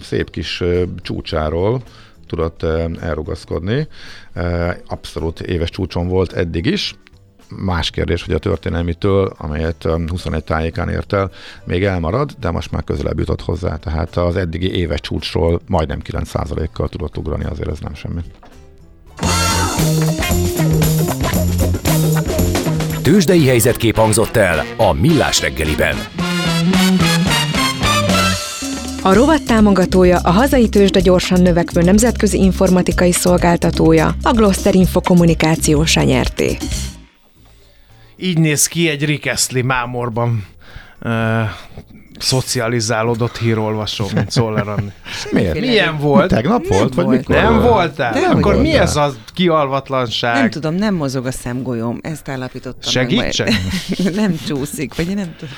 [0.00, 0.62] szép kis
[1.02, 1.82] csúcsáról
[2.26, 2.62] tudott
[3.00, 3.88] elrugaszkodni.
[4.86, 6.94] Abszolút éves csúcson volt eddig is,
[7.48, 11.30] Más kérdés, hogy a történelmitől, amelyet um, 21 tájékán ért el,
[11.64, 16.88] még elmarad, de most már közelebb jutott hozzá, tehát az eddigi éves csúcsról majdnem 9%-kal
[16.88, 18.20] tudott ugrani, azért ez nem semmi.
[23.02, 25.96] Tőzsdei helyzetkép hangzott el a Millás reggeliben.
[29.02, 35.96] A rovat támogatója a hazai tőzsde gyorsan növekvő nemzetközi informatikai szolgáltatója, a Gloster Info kommunikációs
[35.96, 36.56] nyerté.
[38.16, 40.46] Így néz ki egy Rick Astley mámorban
[41.02, 41.10] uh,
[42.18, 44.92] szocializálódott hírolvasó, mint Szoller Anni.
[45.30, 45.60] Miért?
[45.60, 46.28] Milyen volt?
[46.28, 47.18] Tegnap volt, vagy volt.
[47.18, 47.36] mikor?
[47.36, 47.68] Nem volt?
[47.68, 48.12] voltál?
[48.12, 50.34] De Akkor mi ez a kialvatlanság?
[50.34, 53.50] Nem tudom, nem mozog a szemgolyóm, ezt állapítottam Segítsek?
[53.98, 54.14] meg.
[54.22, 55.54] nem csúszik, vagy én nem tudom.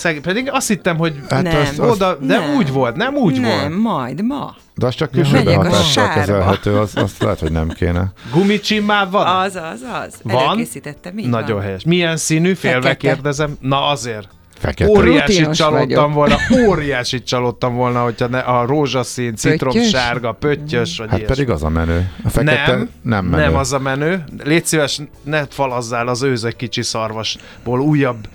[0.00, 0.20] Szeg...
[0.20, 1.56] Pedig azt hittem, hogy Hát Nem.
[1.60, 2.54] az, az, oda, de Nem.
[2.54, 3.82] úgy volt, nem úgy nem, volt.
[3.82, 4.54] majd, ma.
[4.74, 8.12] de az csak külső behatással kezelhető, az, azt lehet, hogy nem kéne.
[8.32, 9.26] Gumicsimmá van?
[9.26, 10.14] Az, az, az.
[10.22, 10.44] Van?
[10.48, 11.64] Előkészítettem, így Nagyon van.
[11.64, 11.84] helyes.
[11.84, 12.54] Milyen színű?
[12.54, 12.96] Félve Fekete.
[13.14, 13.56] kérdezem.
[13.60, 14.28] Na azért.
[14.58, 15.00] Fekete.
[15.00, 16.38] Rutinos csalódtam vagyok.
[16.48, 21.68] volna, óriásit csalódtam volna, hogyha ne, a rózsaszín, citromsárga, pöttyös, vagy Hát pedig az a
[21.68, 22.10] menő.
[22.24, 23.42] A fekete nem, nem menő.
[23.44, 24.24] nem az a menő.
[24.44, 28.28] Légy szíves, ne falazzál az őzek kicsi szarvasból újabb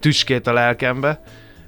[0.00, 1.20] tüskét a lelkembe,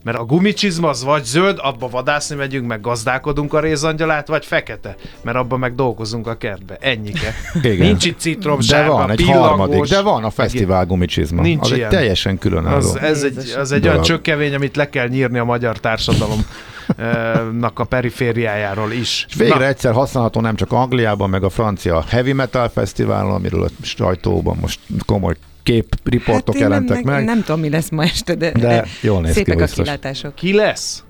[0.05, 4.97] mert a gumicsizma az vagy zöld, abba vadászni megyünk, meg gazdálkodunk a rézangyalát, vagy fekete,
[5.23, 6.77] mert abba meg dolgozunk a kertbe.
[6.81, 7.35] Ennyike.
[7.63, 7.87] Igen.
[7.87, 9.49] Nincs itt citrom, De sárga, van, egy pillangós.
[9.49, 11.43] harmadik, de van a fesztivál gumicsizma.
[11.43, 11.91] Nincs az ilyen.
[11.91, 12.77] egy teljesen különálló.
[12.77, 16.47] Az, ez egy, az egy olyan csökkevény, amit le kell nyírni a magyar társadalom
[17.59, 19.27] nak a perifériájáról is.
[19.29, 23.63] És végre Na, egyszer használható nem csak Angliában, meg a francia Heavy Metal Fesztiválon, amiről
[23.63, 27.25] a sajtóban most komoly képriportok Hát én jelentek nem, meg.
[27.25, 29.85] Nem tudom, mi lesz ma este, de, De jól néz ki szépek a biztos.
[29.85, 30.35] kilátások.
[30.35, 31.05] ki lesz?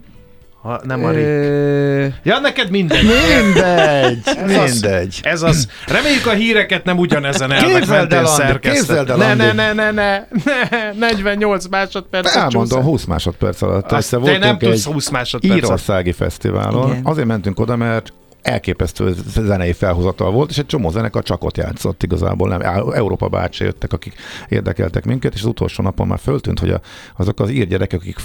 [0.67, 1.27] Ha nem a Rick.
[1.27, 3.03] Ö, Ja, neked mindegy.
[3.05, 4.73] Mindegy, Ez az.
[4.73, 5.21] mindegy.
[5.23, 5.69] Ez az.
[5.87, 9.09] Reméljük a híreket nem ugyanezen elvek mentén szerkesztett.
[9.09, 12.37] el, Ne, ne, ne, ne, ne, ne, 48 másodperc.
[12.37, 13.93] Elmondom, 20 másodperc alatt.
[13.93, 15.65] Azt te nem tudsz egy 20 másodpercet.
[15.65, 16.91] írországi fesztiválon.
[16.91, 17.01] Igen.
[17.05, 22.03] Azért mentünk oda, mert elképesztő zenei felhozatal volt, és egy csomó zenekar csak ott játszott
[22.03, 22.61] igazából, nem,
[22.93, 24.15] Európa bácsi jöttek, akik
[24.49, 26.81] érdekeltek minket, és az utolsó napon már föltűnt, hogy a,
[27.17, 28.17] azok az ír gyerekek, akik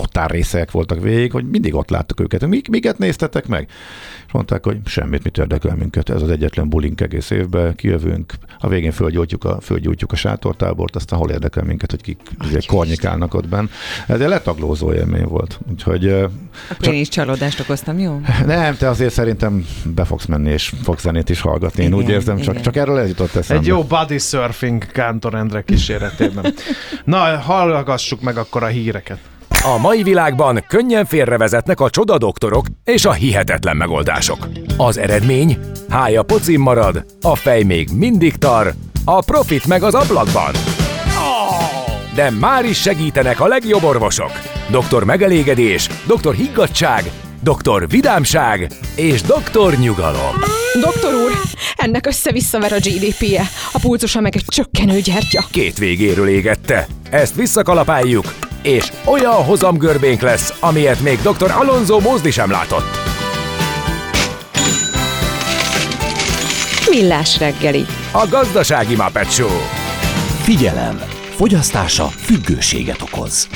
[0.00, 2.46] totál részek voltak végig, hogy mindig ott láttuk őket.
[2.46, 3.68] Mik, miket néztetek meg?
[4.26, 8.68] És mondták, hogy semmit, mit érdekel minket, ez az egyetlen bulink egész évben, kijövünk, a
[8.68, 13.48] végén fölgyújtjuk a, fölgyújtjuk a sátortábort, aztán hol érdekel minket, hogy kik ugye, kornyikálnak ott
[13.48, 13.66] benn.
[14.06, 15.58] Ez egy letaglózó élmény volt.
[15.70, 16.08] Úgyhogy
[16.70, 18.20] akkor én is csalódást okoztam, jó?
[18.46, 21.82] nem, te azért szerintem be fogsz menni, és fogsz zenét is hallgatni.
[21.82, 22.62] Én Igen, úgy érzem, csak, igen.
[22.62, 23.62] csak erről ez jutott eszembe.
[23.62, 26.54] Egy jó body surfing Kántor Endre kíséretében.
[27.04, 29.18] Na, hallgassuk meg akkor a híreket.
[29.64, 34.48] A mai világban könnyen félrevezetnek a csoda doktorok és a hihetetlen megoldások.
[34.76, 35.58] Az eredmény?
[35.88, 38.72] Hája pocim marad, a fej még mindig tar,
[39.04, 40.52] a profit meg az ablakban.
[42.14, 44.32] De már is segítenek a legjobb orvosok.
[44.70, 47.10] Doktor megelégedés, doktor higgadság,
[47.42, 50.34] doktor vidámság és doktor nyugalom.
[50.80, 51.32] Doktor úr,
[51.76, 55.44] ennek össze-visszaver a GDP-je, a pulcosa meg egy csökkenő gyertya.
[55.50, 56.86] Két végéről égette.
[57.10, 61.50] Ezt visszakalapáljuk, és olyan hozamgörbénk lesz, amilyet még dr.
[61.50, 62.98] Alonso Mózdi sem látott.
[66.90, 67.84] Millás reggeli.
[68.12, 69.58] A gazdasági Muppet Show.
[70.42, 71.02] Figyelem!
[71.36, 73.48] Fogyasztása függőséget okoz.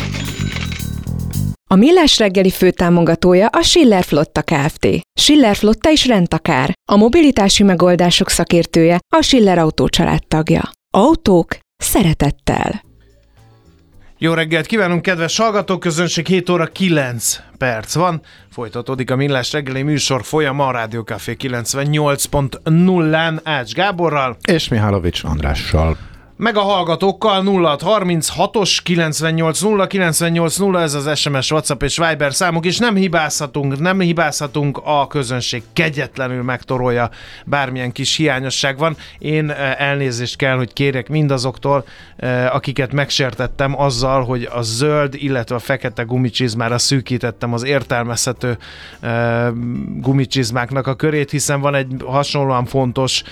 [1.71, 4.89] A Millás reggeli főtámogatója a Schiller Flotta Kft.
[5.21, 6.73] Schiller Flotta is rendtakár.
[6.93, 9.89] A mobilitási megoldások szakértője a Schiller Autó
[10.29, 10.71] tagja.
[10.97, 12.83] Autók szeretettel.
[14.19, 18.21] Jó reggelt kívánunk, kedves hallgatóközönség, 7 óra 9 perc van.
[18.51, 25.97] Folytatódik a Millás reggeli műsor folyama a Rádió Café 98.0-án Ács Gáborral, És Mihálovics Andrással.
[26.45, 32.95] Meg a hallgatókkal 0636-os 980 980 ez az SMS, WhatsApp és Viber számuk, és nem
[32.95, 37.11] hibázhatunk, nem hibázhatunk, a közönség kegyetlenül megtorolja,
[37.45, 38.97] bármilyen kis hiányosság van.
[39.19, 41.85] Én eh, elnézést kell, hogy kérek mindazoktól,
[42.17, 48.59] eh, akiket megsértettem azzal, hogy a zöld, illetve a fekete gumicsizmára szűkítettem az értelmezhető
[49.01, 49.49] eh,
[49.97, 53.23] gumicsizmáknak a körét, hiszen van egy hasonlóan fontos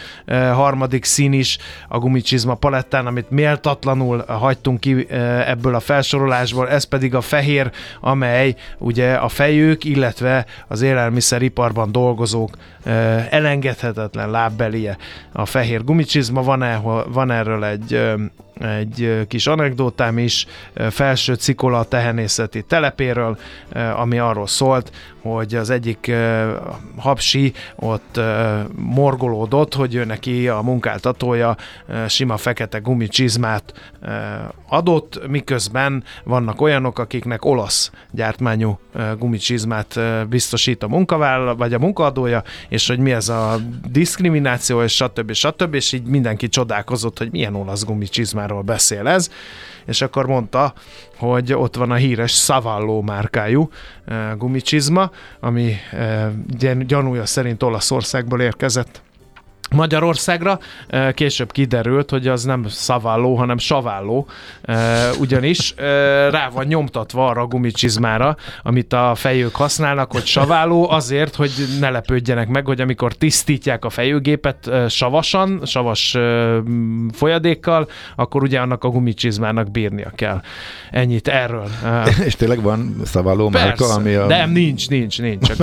[0.52, 6.84] harmadik szín is a gumicsizma palettán, amit méltatlanul hagytunk ki eh, ebből a felsorolásból, ez
[6.84, 12.50] pedig a fehér, amely ugye a fejők, illetve az élelmiszeriparban dolgozók
[12.84, 14.96] eh, elengedhetetlen lábbelie
[15.32, 16.42] a fehér gumicsizma.
[16.42, 18.14] Van, -e, van erről egy eh,
[18.60, 20.46] egy kis anekdótám is
[20.90, 23.38] felső cikola tehenészeti telepéről,
[23.96, 26.52] ami arról szólt, hogy az egyik ö,
[26.96, 31.56] hapsi ott ö, morgolódott, hogy ő neki a munkáltatója
[31.86, 34.08] ö, sima fekete gumicsizmát ö,
[34.68, 41.78] adott, miközben vannak olyanok, akiknek olasz gyártmányú ö, gumicsizmát ö, biztosít a munkavállal, vagy a
[41.78, 43.56] munkaadója, és hogy mi ez a
[43.90, 45.32] diszkrimináció, és stb.
[45.32, 45.74] stb.
[45.74, 49.30] És így mindenki csodálkozott, hogy milyen olasz gumicsizmáról beszél ez,
[49.86, 50.72] és akkor mondta,
[51.16, 53.70] hogy ott van a híres Savalló márkájú
[54.06, 55.74] uh, gumicsizma, ami
[56.46, 59.02] gyan- gyanúja szerint Olaszországból érkezett
[59.74, 60.58] Magyarországra.
[61.14, 64.26] Később kiderült, hogy az nem szaválló, hanem saválló,
[65.18, 65.74] ugyanis
[66.30, 71.90] rá van nyomtatva arra a gumicsizmára, amit a fejők használnak, hogy saválló, azért, hogy ne
[71.90, 76.16] lepődjenek meg, hogy amikor tisztítják a fejőgépet savasan, savas
[77.12, 80.40] folyadékkal, akkor ugye annak a gumicsizmának bírnia kell.
[80.90, 81.68] Ennyit erről.
[82.26, 84.26] És tényleg van szaváló márka, ami a...
[84.26, 85.50] Nem, nincs, nincs, nincs.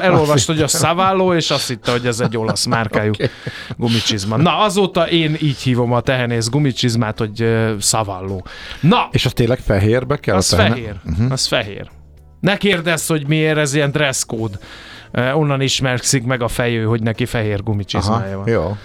[0.00, 3.12] Elolvast, hogy a Savalló, és azt hitte, hogy ez egy olasz márkájú
[3.76, 4.36] gumicsizma.
[4.36, 8.46] Na, azóta én így hívom a tehenész gumicsizmát, hogy uh, Savalló.
[8.80, 10.36] Na, És az tényleg fehérbe kell?
[10.36, 10.94] az fehér.
[11.04, 11.32] Uh-huh.
[11.32, 11.90] Az fehér.
[12.40, 14.58] Ne kérdezz, hogy miért ez ilyen dress code.
[15.12, 18.48] Uh, onnan ismerszik meg a fejő, hogy neki fehér gumicsizmája Aha, van.
[18.48, 18.76] jó.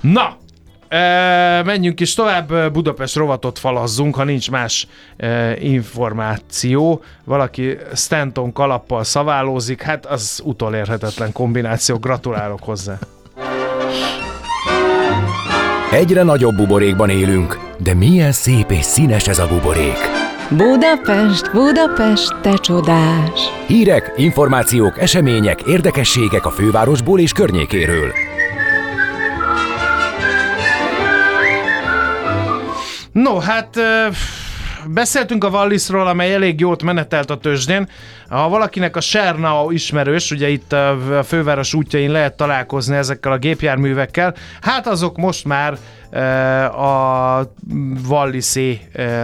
[0.00, 0.36] Na,
[0.88, 7.02] e, menjünk is tovább, Budapest rovatot falazzunk, ha nincs más e, információ.
[7.24, 12.98] Valaki Stanton kalappal szaválózik, hát az utolérhetetlen kombináció, gratulálok hozzá.
[15.92, 19.98] Egyre nagyobb buborékban élünk, de milyen szép és színes ez a buborék.
[20.50, 23.40] Budapest, Budapest, te csodás!
[23.66, 28.27] Hírek, információk, események, érdekességek a fővárosból és környékéről.
[33.22, 33.80] No, hát
[34.86, 37.88] beszéltünk a Wallisról, amely elég jót menetelt a tőzsdén.
[38.28, 44.34] Ha valakinek a Sernau ismerős, ugye itt a főváros útjain lehet találkozni ezekkel a gépjárművekkel,
[44.60, 45.78] hát azok most már
[46.76, 47.52] a
[48.08, 48.80] Wallisé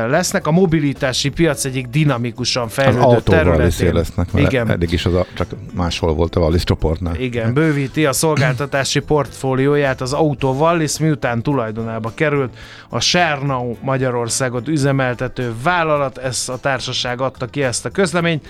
[0.08, 0.46] lesznek.
[0.46, 3.92] A mobilitási piac egyik dinamikusan fejlődő területén.
[3.92, 4.70] lesznek, mert Igen.
[4.70, 7.14] eddig is az a, csak máshol volt a Wallis csoportnál.
[7.14, 12.56] Igen, bővíti a szolgáltatási portfólióját az Auto Wallis, miután tulajdonába került
[12.88, 18.46] a Sernau Magyarországot üzemeltető vállalat, ez a társaság adta ki ezt a közleményt.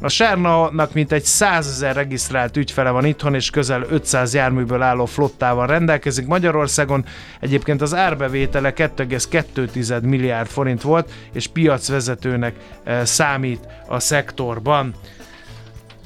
[0.00, 5.66] A Sernau-nak mintegy 100 ezer regisztrált ügyfele van itthon, és közel 500 járműből álló flottával
[5.66, 7.04] rendelkezik Magyarországon.
[7.40, 12.54] Egyébként az árbevétele 2,2 milliárd forint volt, és piacvezetőnek
[12.84, 14.94] eh, számít a szektorban.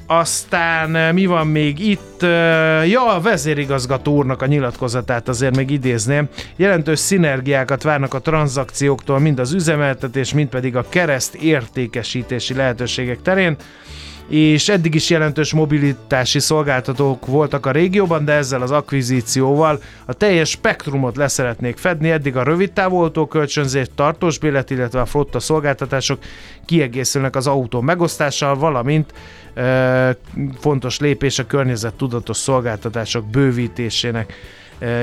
[0.07, 2.23] Aztán eh, mi van még itt?
[2.23, 6.29] Eh, Ja, a vezérigazgató úrnak a nyilatkozatát azért még idézném.
[6.55, 13.57] Jelentős szinergiákat várnak a tranzakcióktól, mind az üzemeltetés, mind pedig a kereszt értékesítési lehetőségek terén
[14.27, 20.49] és eddig is jelentős mobilitási szolgáltatók voltak a régióban, de ezzel az akvizícióval a teljes
[20.49, 26.19] spektrumot leszeretnék fedni, eddig a rövid távoltó kölcsönzés, tartós bélet, illetve a flotta szolgáltatások
[26.65, 29.13] kiegészülnek az autó megosztással, valamint
[29.53, 30.17] e,
[30.59, 34.33] fontos lépés a környezettudatos szolgáltatások bővítésének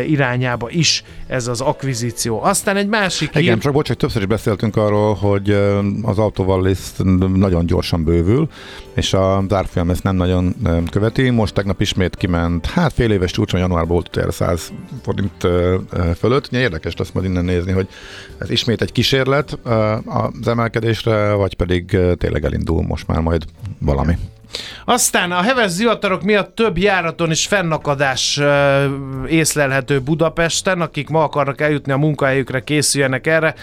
[0.07, 2.43] irányába is ez az akvizíció.
[2.43, 5.51] Aztán egy másik Igen, hír, csak bocs, hogy többször is beszéltünk arról, hogy
[6.03, 6.79] az Autovallis
[7.35, 8.49] nagyon gyorsan bővül,
[8.95, 10.55] és a árfolyam ezt nem nagyon
[10.91, 11.31] követi.
[11.31, 15.47] Most tegnap ismét kiment, hát fél éves csúcson januárban volt utoljára 100 forint
[16.19, 16.47] fölött.
[16.47, 17.89] Ugye érdekes lesz majd innen nézni, hogy
[18.39, 19.59] ez ismét egy kísérlet
[20.05, 23.45] az emelkedésre, vagy pedig tényleg elindul most már majd
[23.79, 24.19] valami.
[24.85, 28.41] Aztán a heves zivatarok miatt több járaton is fennakadás
[29.27, 33.55] észlelhető Budapesten, akik ma akarnak eljutni a munkahelyükre, készüljenek erre.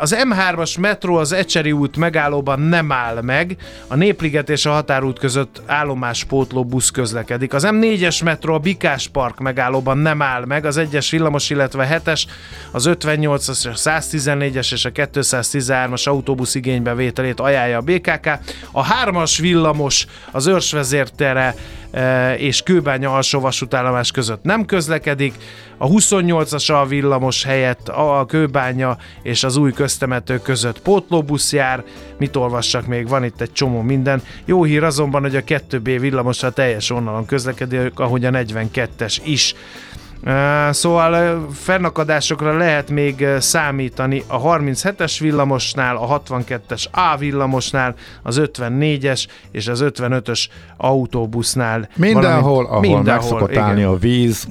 [0.00, 3.56] Az M3-as metró az Ecseri út megállóban nem áll meg,
[3.86, 7.54] a Népliget és a Határút között állomáspótló busz közlekedik.
[7.54, 12.22] Az M4-es metró a Bikás Park megállóban nem áll meg, az 1-es villamos, illetve 7-es,
[12.70, 18.26] az 58-as, a 114-es és a 213-as autóbusz igénybevételét ajánlja a BKK.
[18.72, 21.54] A 3-as villamos az Őrsvezértere
[22.36, 25.34] és Kőbánya alsó vasútállomás között nem közlekedik,
[25.76, 31.84] a 28-as a villamos helyett a Kőbánya és az új köztemető között pótlóbusz jár,
[32.18, 34.22] mit olvassak még, van itt egy csomó minden.
[34.44, 39.54] Jó hír azonban, hogy a 2B villamos teljes vonalon közlekedik, ahogy a 42-es is.
[40.70, 49.68] Szóval fennakadásokra lehet még számítani a 37-es villamosnál, a 62-es A villamosnál, az 54-es és
[49.68, 51.88] az 55-ös autóbusznál.
[51.96, 53.62] Mindenhol, ahol meg szokott igen.
[53.62, 54.48] állni a víz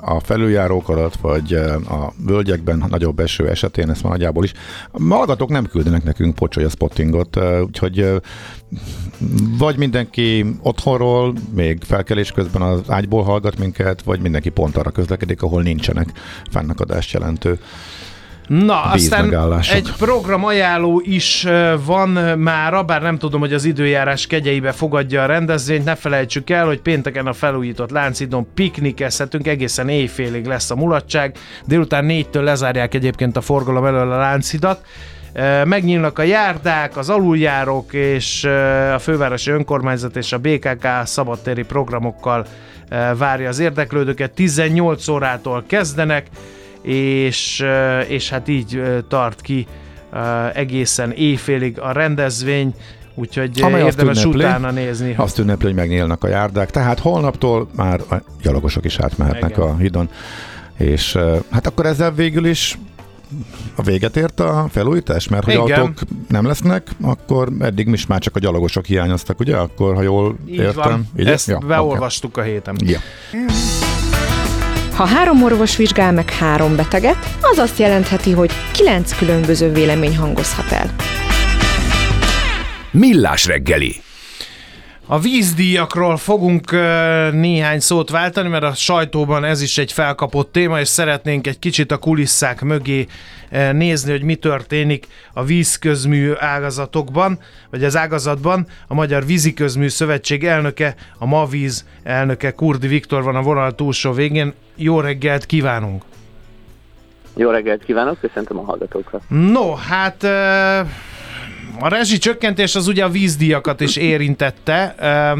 [0.00, 1.52] a felüljárók alatt, vagy
[1.88, 4.52] a völgyekben nagyobb eső esetén, ezt már nagyjából is.
[5.08, 8.20] Hallgatók nem küldenek nekünk pocsolya spottingot, úgyhogy
[9.58, 15.42] vagy mindenki otthonról, még felkelés közben az ágyból hallgat minket, vagy mindenki pont arra közlekedik,
[15.42, 16.08] ahol nincsenek
[16.50, 17.58] fennakadást jelentő.
[18.46, 21.46] Na, aztán egy programajánló is
[21.84, 22.08] van
[22.38, 25.84] már, bár nem tudom, hogy az időjárás kegyeibe fogadja a rendezvényt.
[25.84, 31.36] Ne felejtsük el, hogy pénteken a felújított Láncidon piknikezhetünk, egészen éjfélig lesz a mulatság.
[31.64, 34.84] Délután négytől lezárják egyébként a forgalom elől a Láncidat.
[35.64, 38.44] Megnyílnak a járdák, az aluljárók, és
[38.94, 42.46] a fővárosi önkormányzat és a BKK szabadtéri programokkal
[43.16, 44.30] várja az érdeklődőket.
[44.30, 46.26] 18 órától kezdenek,
[46.82, 47.64] és,
[48.08, 49.66] és hát így tart ki
[50.52, 52.74] egészen éjfélig a rendezvény,
[53.14, 55.14] úgyhogy Amely érdemes ünnepli, utána nézni.
[55.16, 59.68] Azt ünnepli, hogy megnyílnak a járdák, tehát holnaptól már a gyalogosok is átmehetnek Igen.
[59.68, 60.08] a hídon,
[60.76, 61.18] és
[61.50, 62.78] hát akkor ezzel végül is
[63.74, 65.80] a véget ért a felújítás, mert hogy Igen.
[65.80, 69.56] autók nem lesznek, akkor eddig is már csak a gyalogosok hiányoztak, ugye?
[69.56, 70.74] Akkor, ha jól Így értem.
[70.90, 71.26] van, Így?
[71.26, 72.74] ezt Ja, beolvastuk a héten.
[72.82, 72.90] Okay.
[72.92, 72.98] Ja.
[74.94, 80.72] Ha három orvos vizsgál meg három beteget, az azt jelentheti, hogy kilenc különböző vélemény hangozhat
[80.72, 80.94] el.
[82.90, 84.02] Millás reggeli.
[85.06, 86.70] A vízdíjakról fogunk
[87.32, 91.92] néhány szót váltani, mert a sajtóban ez is egy felkapott téma, és szeretnénk egy kicsit
[91.92, 93.06] a kulisszák mögé
[93.72, 97.38] nézni, hogy mi történik a vízközmű ágazatokban,
[97.70, 98.66] vagy az ágazatban.
[98.86, 104.52] A Magyar Víziközmű Szövetség elnöke, a MAVíz elnöke Kurdi Viktor van a vonal túlsó végén.
[104.76, 106.02] Jó reggelt kívánunk!
[107.36, 109.22] Jó reggelt kívánok, köszöntöm a hallgatókat.
[109.28, 110.22] No, hát
[111.84, 114.94] A rezsicsökkentés az ugye a vízdíjakat is érintette.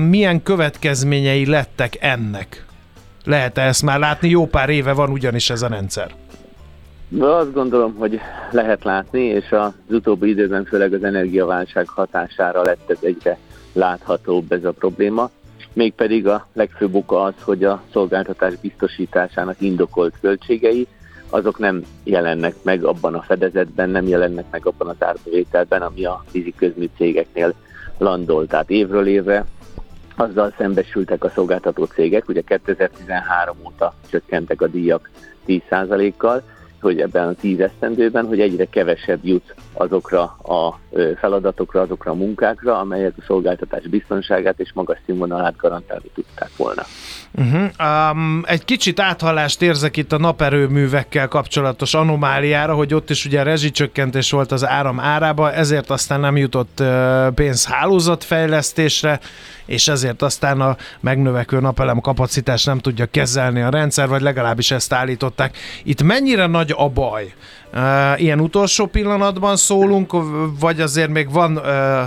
[0.08, 2.64] Milyen következményei lettek ennek?
[3.24, 4.28] Lehet -e ezt már látni?
[4.28, 6.14] Jó pár éve van ugyanis ez a rendszer.
[7.08, 8.20] De azt gondolom, hogy
[8.50, 13.38] lehet látni, és az utóbbi időben főleg az energiaválság hatására lett ez egyre
[13.72, 15.30] láthatóbb ez a probléma.
[15.72, 20.86] Mégpedig a legfőbb oka az, hogy a szolgáltatás biztosításának indokolt költségei,
[21.32, 26.24] azok nem jelennek meg abban a fedezetben, nem jelennek meg abban az árbevételben, ami a
[26.32, 27.54] vízi közmű cégeknél
[27.98, 28.46] landol.
[28.46, 29.44] Tehát évről évre
[30.16, 35.10] azzal szembesültek a szolgáltató cégek, ugye 2013 óta csökkentek a díjak
[35.46, 36.42] 10%-kal,
[36.80, 40.80] hogy ebben a tíz esztendőben, hogy egyre kevesebb jut azokra a
[41.16, 46.82] feladatokra, azokra a munkákra, amelyek a szolgáltatás biztonságát és magas színvonalát garantálni tudták volna.
[47.34, 48.10] Uh-huh.
[48.10, 54.30] Um, egy kicsit áthallást érzek itt a naperőművekkel kapcsolatos anomáliára, hogy ott is ugye rezsicsökkentés
[54.30, 59.20] volt az áram árába, ezért aztán nem jutott uh, pénz hálózatfejlesztésre,
[59.66, 64.92] és ezért aztán a megnövekvő napelem kapacitás nem tudja kezelni a rendszer, vagy legalábbis ezt
[64.92, 65.56] állították.
[65.82, 67.32] Itt mennyire nagy a baj?
[68.16, 70.12] Ilyen utolsó pillanatban szólunk,
[70.60, 71.64] vagy azért még van,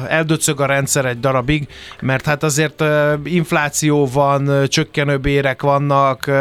[0.07, 1.67] eldöcög a rendszer egy darabig,
[2.01, 2.83] mert hát azért
[3.23, 6.31] infláció van, csökkenő bérek vannak,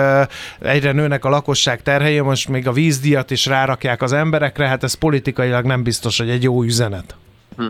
[0.61, 4.95] egyre nőnek a lakosság terhei, most még a vízdíjat is rárakják az emberekre, hát ez
[4.95, 7.15] politikailag nem biztos, hogy egy jó üzenet.
[7.57, 7.65] Hm.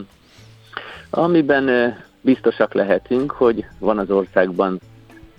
[1.11, 4.81] Amiben biztosak lehetünk, hogy van az országban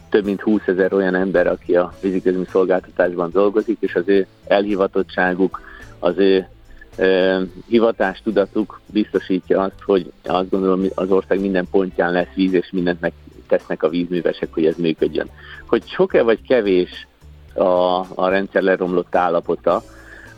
[0.09, 5.61] több mint 20 ezer olyan ember, aki a víziközmű szolgáltatásban dolgozik, és az ő elhivatottságuk,
[6.05, 6.47] az ő
[7.67, 13.83] hivatástudatuk biztosítja azt, hogy azt gondolom az ország minden pontján lesz víz, és mindent meg
[13.83, 15.29] a vízművesek, hogy ez működjön.
[15.67, 17.07] Hogy sok-e vagy kevés
[17.53, 17.63] a,
[18.15, 19.83] a rendszer leromlott állapota,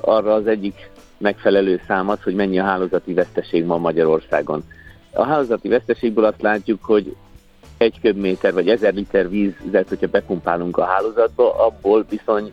[0.02, 4.64] arra az egyik megfelelő szám az, hogy mennyi a hálózati veszteség ma Magyarországon.
[5.14, 7.16] A hálózati veszteségből azt látjuk, hogy
[7.78, 12.52] egy köbméter vagy ezer liter vízet, hogyha bepumpálunk a hálózatba, abból bizony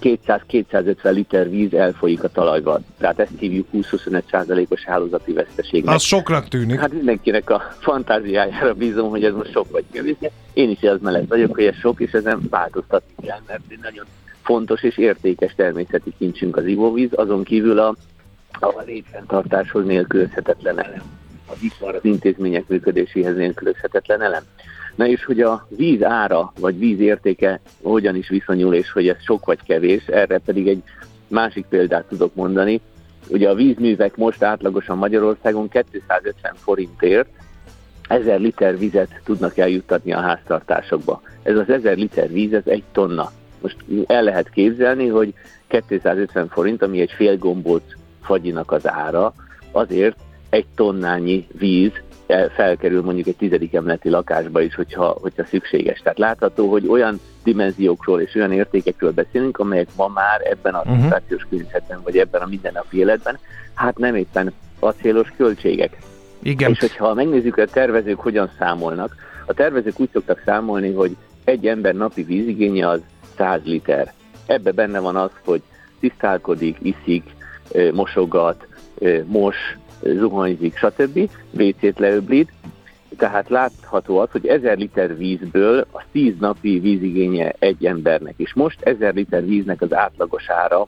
[0.00, 2.80] 200-250 liter víz elfolyik a talajba.
[2.98, 5.94] Tehát ezt hívjuk 20-25 os hálózati veszteségnek.
[5.94, 6.80] Az soknak tűnik.
[6.80, 10.16] Hát mindenkinek a fantáziájára bízom, hogy ez most sok vagy kevés.
[10.52, 14.04] Én is az mellett vagyok, hogy ez sok, és ezen változtatni kell, mert egy nagyon
[14.42, 17.94] fontos és értékes természeti kincsünk az ivóvíz, azon kívül a,
[18.60, 21.02] a létfenntartáshoz nélkülözhetetlen elem,
[21.46, 24.42] az ipar, az intézmények működéséhez nélkülözhetetlen elem.
[25.00, 29.16] Na és hogy a víz ára, vagy víz értéke hogyan is viszonyul, és hogy ez
[29.24, 30.82] sok vagy kevés, erre pedig egy
[31.28, 32.80] másik példát tudok mondani.
[33.28, 37.28] Ugye a vízművek most átlagosan Magyarországon 250 forintért
[38.08, 41.22] 1000 liter vizet tudnak eljuttatni a háztartásokba.
[41.42, 43.30] Ez az 1000 liter víz, ez egy tonna.
[43.60, 43.76] Most
[44.06, 45.34] el lehet képzelni, hogy
[45.66, 47.84] 250 forint, ami egy fél gombóc
[48.22, 49.34] fagyinak az ára,
[49.72, 50.16] azért
[50.50, 51.92] egy tonnányi víz
[52.54, 55.98] felkerül mondjuk egy tizedik emeleti lakásba is, hogyha, hogyha szükséges.
[55.98, 61.42] Tehát látható, hogy olyan dimenziókról és olyan értékekről beszélünk, amelyek ma már ebben a szituációs
[61.42, 61.50] uh-huh.
[61.50, 63.38] környezetben, vagy ebben a mindennapi életben,
[63.74, 65.96] hát nem éppen acélos költségek.
[66.42, 66.70] Igen.
[66.70, 69.14] És hogyha megnézzük, a tervezők hogyan számolnak,
[69.46, 73.00] a tervezők úgy szoktak számolni, hogy egy ember napi vízigénye az
[73.36, 74.12] 100 liter.
[74.46, 75.62] Ebbe benne van az, hogy
[76.00, 77.24] tisztálkodik, iszik,
[77.92, 78.66] mosogat,
[79.24, 79.56] mos,
[80.02, 81.30] zuhanyzik, stb.
[81.50, 82.52] WC-t leöblít,
[83.16, 88.54] tehát látható az, hogy 1000 liter vízből a 10 napi vízigénye egy embernek is.
[88.54, 90.86] Most 1000 liter víznek az átlagos ára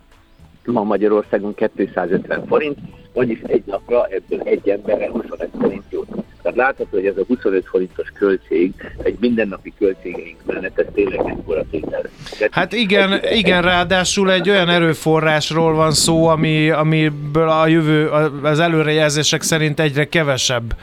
[0.65, 2.79] ma Magyarországon 250 forint,
[3.13, 6.09] vagyis egy napra ebből egy emberre 25 forint jut.
[6.43, 8.73] Tehát látható, hogy ez a 25 forintos költség
[9.03, 12.03] egy mindennapi költségeink mellett, ez tényleg ekkora tétel.
[12.51, 18.09] Hát igen, igen, ráadásul egy olyan erőforrásról van szó, ami, amiből a jövő,
[18.43, 20.75] az előrejelzések szerint egyre kevesebb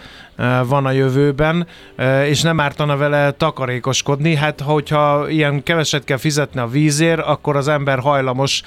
[0.66, 1.68] van a jövőben,
[2.26, 4.36] és nem ártana vele takarékoskodni.
[4.36, 8.62] Hát, hogyha ilyen keveset kell fizetni a vízért, akkor az ember hajlamos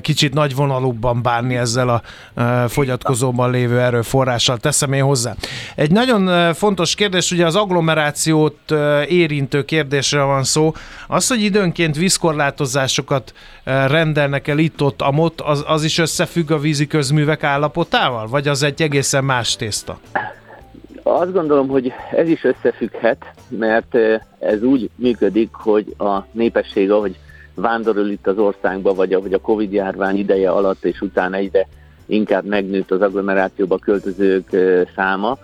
[0.00, 2.02] kicsit nagyvonalúbban bánni ezzel a
[2.68, 4.56] fogyatkozóban lévő erőforrással.
[4.56, 5.34] Teszem én hozzá.
[5.74, 8.74] Egy nagyon fontos kérdés, ugye az agglomerációt
[9.08, 10.72] érintő kérdésre van szó.
[11.06, 13.32] Az, hogy időnként vízkorlátozásokat
[13.64, 18.26] rendelnek el itt-ott, amott, az, az is összefügg a vízi közművek állapotával?
[18.26, 19.98] Vagy az egy egészen más tészta?
[21.18, 23.94] Azt gondolom, hogy ez is összefügghet, mert
[24.38, 27.18] ez úgy működik, hogy a népesség, ahogy
[27.54, 31.68] vándorol itt az országba, vagy ahogy a Covid járvány ideje alatt és után egyre
[32.06, 34.56] inkább megnőtt az agglomerációba költözők
[34.94, 35.38] száma,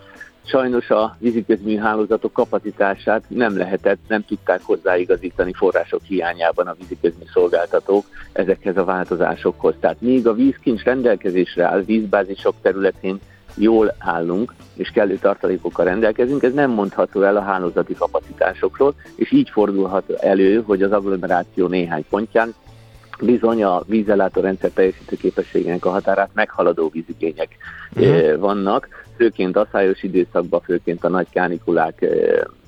[0.45, 8.77] sajnos a víziközműhálózatok kapacitását nem lehetett, nem tudták hozzáigazítani források hiányában a víziközmű szolgáltatók ezekhez
[8.77, 9.75] a változásokhoz.
[9.81, 13.20] Tehát míg a vízkincs rendelkezésre áll vízbázisok területén
[13.55, 19.50] jól állunk, és kellő tartalékokkal rendelkezünk, ez nem mondható el a hálózati kapacitásokról, és így
[19.50, 22.55] fordulhat elő, hogy az agglomeráció néhány pontján
[23.20, 27.48] bizony a vízellátórendszer teljesítő képességének a határát meghaladó vízigények
[27.96, 28.38] uh-huh.
[28.38, 32.05] vannak, főként asszályos időszakban, főként a nagy kánikulák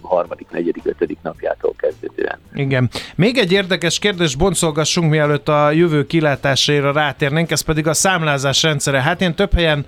[0.01, 2.39] harmadik, negyedik, ötödik napjától kezdődően.
[2.55, 2.91] Igen.
[3.17, 9.01] Még egy érdekes kérdés boncolgassunk, mielőtt a jövő kilátásaira rátérnénk, ez pedig a számlázás rendszere.
[9.01, 9.87] Hát én több helyen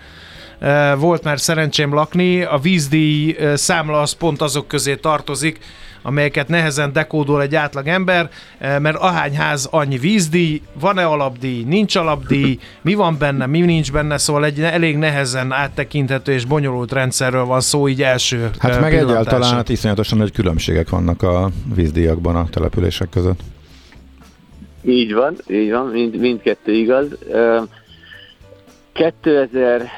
[0.99, 5.59] volt már szerencsém lakni, a vízdíj számla az pont azok közé tartozik,
[6.03, 12.59] amelyeket nehezen dekódol egy átlag ember, mert ahány ház annyi vízdíj, van-e alapdíj, nincs alapdíj,
[12.83, 17.61] mi van benne, mi nincs benne, szóval egy elég nehezen áttekinthető és bonyolult rendszerről van
[17.61, 23.09] szó így első Hát meg egyáltalán hát iszonyatosan nagy különbségek vannak a vízdíjakban a települések
[23.09, 23.41] között.
[24.85, 27.07] Így van, így van, mind, mindkettő igaz.
[28.93, 29.91] 2000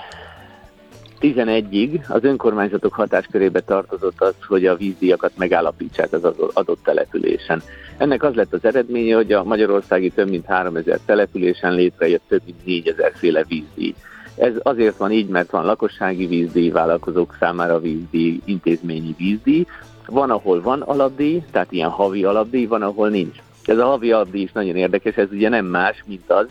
[1.21, 7.63] 11-ig az önkormányzatok hatáskörébe tartozott az, hogy a vízdíjakat megállapítsák az adott településen.
[7.97, 12.65] Ennek az lett az eredménye, hogy a magyarországi több mint 3000 településen létrejött több mint
[12.65, 13.95] 4000 féle vízdíj.
[14.37, 19.67] Ez azért van így, mert van lakossági vízdíj, vállalkozók számára vízdíj, intézményi vízdíj.
[20.07, 23.37] Van, ahol van alapdíj, tehát ilyen havi alapdíj, van, ahol nincs.
[23.65, 26.47] Ez a havi alapdíj is nagyon érdekes, ez ugye nem más, mint az,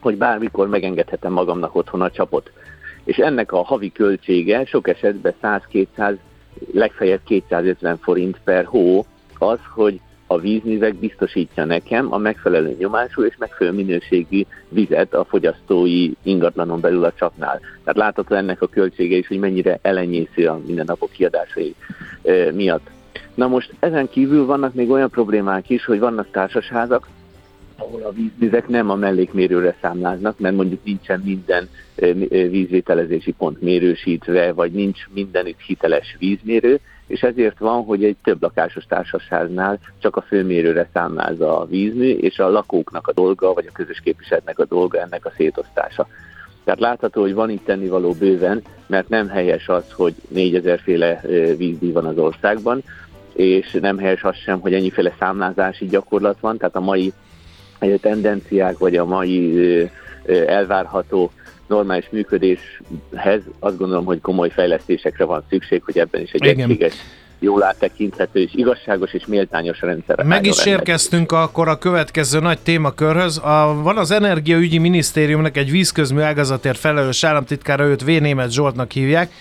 [0.00, 2.50] hogy bármikor megengedhetem magamnak otthon a csapot
[3.04, 6.16] és ennek a havi költsége sok esetben 100-200,
[6.72, 9.06] legfeljebb 250 forint per hó
[9.38, 16.10] az, hogy a vízművek biztosítja nekem a megfelelő nyomású és megfelelő minőségű vizet a fogyasztói
[16.22, 17.60] ingatlanon belül a csapnál.
[17.60, 21.74] Tehát látható ennek a költsége is, hogy mennyire elenyésző a mindennapok kiadásai
[22.52, 22.90] miatt.
[23.34, 27.06] Na most ezen kívül vannak még olyan problémák is, hogy vannak társasházak,
[27.80, 31.68] ahol a vízművek nem a mellékmérőre számláznak, mert mondjuk nincsen minden
[32.50, 38.84] vízvételezési pont mérősítve, vagy nincs mindenütt hiteles vízmérő, és ezért van, hogy egy több lakásos
[38.84, 44.00] társaságnál csak a főmérőre számláz a vízmű, és a lakóknak a dolga, vagy a közös
[44.00, 46.06] képviseletnek a dolga ennek a szétosztása.
[46.64, 51.20] Tehát látható, hogy van itt tennivaló bőven, mert nem helyes az, hogy 4000 féle
[51.56, 52.82] vízdíj van az országban,
[53.32, 57.12] és nem helyes az sem, hogy ennyiféle számlázási gyakorlat van, tehát a mai
[58.00, 59.90] tendenciák, vagy a mai
[60.46, 61.30] elvárható
[61.66, 66.70] normális működéshez azt gondolom, hogy komoly fejlesztésekre van szükség, hogy ebben is egy Igen.
[66.70, 66.94] egységes
[67.38, 70.24] jól áttekinthető és igazságos és méltányos rendszer.
[70.24, 73.38] Meg is érkeztünk akkor a következő nagy témakörhöz.
[73.38, 78.06] A, van az Energiaügyi Minisztériumnak egy vízközmű ágazatért felelős államtitkára, őt V.
[78.06, 79.32] Német Zsoltnak hívják,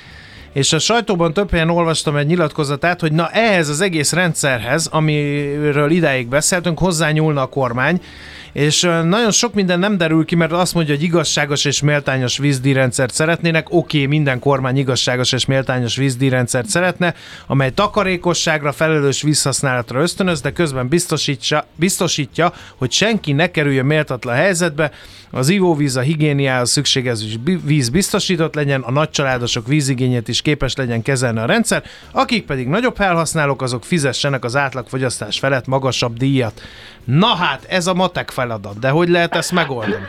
[0.54, 5.92] és a sajtóban több helyen olvastam egy nyilatkozatát, hogy na ehhez az egész rendszerhez, amiről
[5.92, 8.02] idáig beszéltünk, hozzányúlna a kormány,
[8.54, 13.14] és nagyon sok minden nem derül ki, mert azt mondja, hogy igazságos és méltányos vízdíjrendszert
[13.14, 13.74] szeretnének.
[13.74, 17.14] Oké, minden kormány igazságos és méltányos vízdíjrendszert szeretne,
[17.48, 24.92] amely takarékosságra, felelős vízhasználatra ösztönöz, de közben biztosítja, biztosítja hogy senki ne kerüljön méltatlan helyzetbe,
[25.32, 27.20] az ivóvíz a higiéniához szükséges
[27.64, 32.96] víz biztosított legyen, a nagycsaládosok vízigényét is képes legyen kezelni a rendszer, akik pedig nagyobb
[32.96, 36.62] felhasználók, azok fizessenek az átlagfogyasztás felett magasabb díjat.
[37.04, 40.08] Na hát, ez a matek feladat, de hogy lehet ezt megoldani?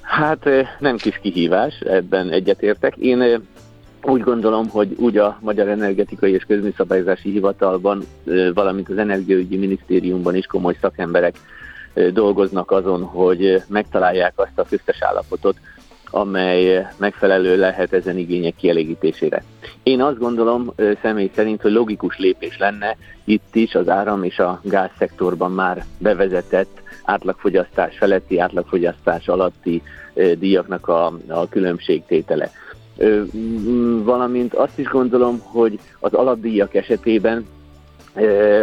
[0.00, 0.48] Hát
[0.78, 2.96] nem kis kihívás, ebben egyetértek.
[2.96, 3.42] Én
[4.02, 8.02] úgy gondolom, hogy úgy a Magyar Energetikai és Közműszabályozási Hivatalban,
[8.54, 11.34] valamint az Energiaügyi Minisztériumban is komoly szakemberek
[12.12, 15.56] dolgoznak azon, hogy megtalálják azt a köztes állapotot,
[16.10, 19.44] amely megfelelő lehet ezen igények kielégítésére.
[19.82, 24.60] Én azt gondolom személy szerint, hogy logikus lépés lenne itt is az áram és a
[24.64, 29.82] gáz szektorban már bevezetett átlagfogyasztás feletti, átlagfogyasztás alatti
[30.38, 32.50] díjaknak a, a különbségtétele.
[34.02, 37.46] Valamint azt is gondolom, hogy az alapdíjak esetében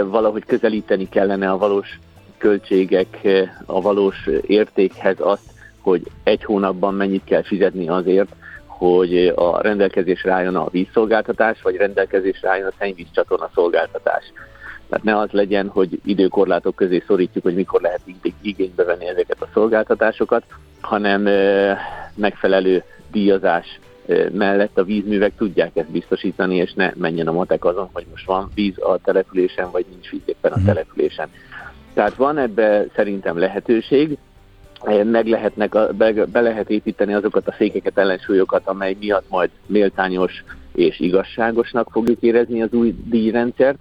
[0.06, 2.00] valahogy közelíteni kellene a valós
[2.38, 3.28] költségek,
[3.66, 5.56] a valós értékhez azt,
[5.88, 8.30] hogy egy hónapban mennyit kell fizetni azért,
[8.66, 14.24] hogy a rendelkezésre álljon a vízszolgáltatás, vagy rendelkezésre álljon a szennyvízcsatorna szolgáltatás.
[14.90, 18.02] Tehát ne az legyen, hogy időkorlátok közé szorítjuk, hogy mikor lehet
[18.42, 20.44] igénybe venni ezeket a szolgáltatásokat,
[20.82, 21.22] hanem
[22.16, 23.80] megfelelő díjazás
[24.32, 28.52] mellett a vízművek tudják ezt biztosítani, és ne menjen a matek azon, hogy most van
[28.56, 30.66] víz a településen, vagy nincs víz éppen a mhm.
[30.66, 31.30] településen.
[31.94, 34.18] Tehát van ebbe szerintem lehetőség,
[35.04, 40.44] meg lehetnek, be, be lehet építeni azokat a székeket, ellensúlyokat, amely miatt majd méltányos
[40.76, 43.80] és igazságosnak fogjuk érezni az új díjrendszert.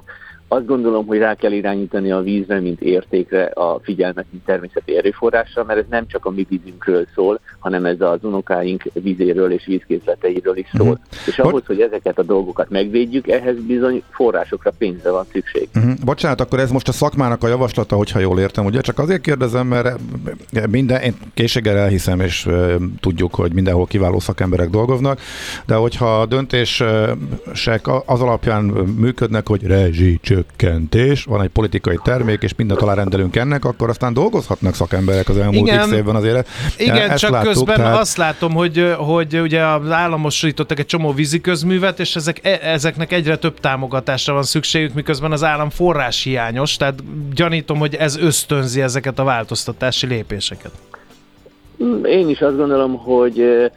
[0.49, 5.65] Azt gondolom, hogy rá kell irányítani a vízre, mint értékre a figyelmet, mint természeti erőforrásra,
[5.65, 10.57] mert ez nem csak a mi vízünkről szól, hanem ez az unokáink vízéről és vízkészleteiről
[10.57, 10.89] is szól.
[10.89, 11.27] Uh-huh.
[11.27, 15.69] És ahhoz, hogy ezeket a dolgokat megvédjük, ehhez bizony forrásokra pénzre van szükség.
[15.75, 15.93] Uh-huh.
[16.05, 18.81] Bocsánat, akkor ez most a szakmának a javaslata, hogyha jól értem, ugye?
[18.81, 20.01] Csak azért kérdezem, mert
[20.71, 22.49] minden, én készséggel elhiszem, és
[23.01, 25.21] tudjuk, hogy mindenhol kiváló szakemberek dolgoznak,
[25.67, 28.65] de hogyha a döntések az alapján
[28.99, 34.75] működnek, hogy rezsi csökkentés, van egy politikai termék, és mindent alárendelünk ennek, akkor aztán dolgozhatnak
[34.75, 35.89] szakemberek az elmúlt Igen.
[35.89, 36.49] x évben azért.
[36.79, 37.99] Igen, Ezt csak láttuk, közben tehát...
[37.99, 43.37] azt látom, hogy, hogy ugye az államosítottak egy csomó víziközművet, és ezek, e, ezeknek egyre
[43.37, 47.03] több támogatásra van szükségük, miközben az állam forrás hiányos, tehát
[47.35, 50.73] gyanítom, hogy ez ösztönzi ezeket a változtatási lépéseket.
[52.05, 53.71] Én is azt gondolom, hogy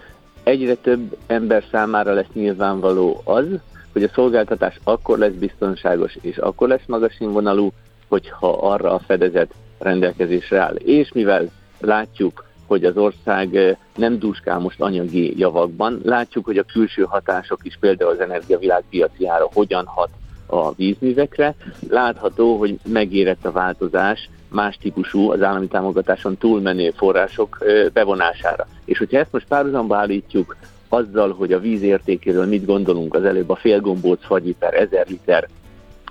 [0.43, 3.45] egyre több ember számára lesz nyilvánvaló az,
[3.93, 7.71] hogy a szolgáltatás akkor lesz biztonságos és akkor lesz magas színvonalú,
[8.07, 10.75] hogyha arra a fedezet rendelkezésre áll.
[10.75, 17.03] És mivel látjuk, hogy az ország nem dúskál most anyagi javakban, látjuk, hogy a külső
[17.03, 20.09] hatások is például az energiavilágpiaciára hogyan hat
[20.45, 21.55] a vízművekre.
[21.89, 27.57] Látható, hogy megérett a változás más típusú, az állami támogatáson túlmenő források
[27.93, 28.67] bevonására.
[28.85, 30.55] És hogyha ezt most párhuzamba állítjuk
[30.89, 35.47] azzal, hogy a víz értékéről mit gondolunk, az előbb a félgombóc fagyi per ezer liter,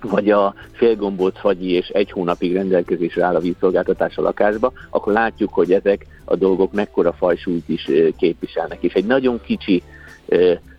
[0.03, 5.53] vagy a félgombóc fagyi és egy hónapig rendelkezésre áll a vízszolgáltatás a lakásba, akkor látjuk,
[5.53, 8.83] hogy ezek a dolgok mekkora fajsúlyt is képviselnek.
[8.83, 9.83] És egy nagyon kicsi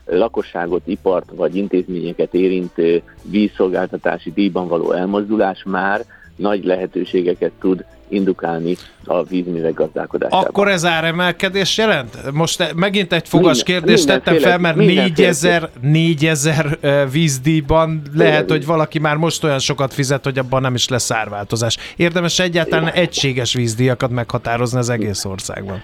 [0.05, 9.23] lakosságot, ipart vagy intézményeket érintő vízszolgáltatási díjban való elmozdulás már nagy lehetőségeket tud indukálni a
[9.23, 10.45] vízművek gazdálkodásában.
[10.45, 12.31] Akkor ez áremelkedés jelent?
[12.31, 16.77] Most megint egy fogas minden, kérdést tettem fel, mert 4000, 4000
[17.11, 21.77] vízdíjban lehet, hogy valaki már most olyan sokat fizet, hogy abban nem is lesz árváltozás.
[21.95, 25.83] Érdemes egyáltalán egységes vízdíjakat meghatározni az egész országban?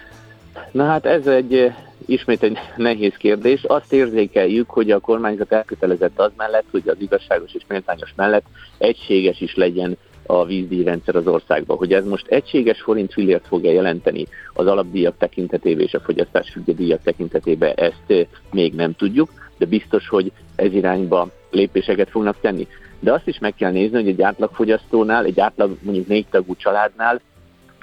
[0.71, 1.71] Na hát ez egy
[2.05, 3.63] ismét egy nehéz kérdés.
[3.63, 8.45] Azt érzékeljük, hogy a kormányzat elkötelezett az mellett, hogy az igazságos és méltányos mellett
[8.77, 11.77] egységes is legyen a vízdíjrendszer az országban.
[11.77, 17.01] Hogy ez most egységes forint fillért fog-e jelenteni az alapdíjak tekintetében és a fogyasztás díjak
[17.03, 22.67] tekintetében, ezt még nem tudjuk, de biztos, hogy ez irányba lépéseket fognak tenni.
[22.99, 27.21] De azt is meg kell nézni, hogy egy átlagfogyasztónál, egy átlag mondjuk négy tagú családnál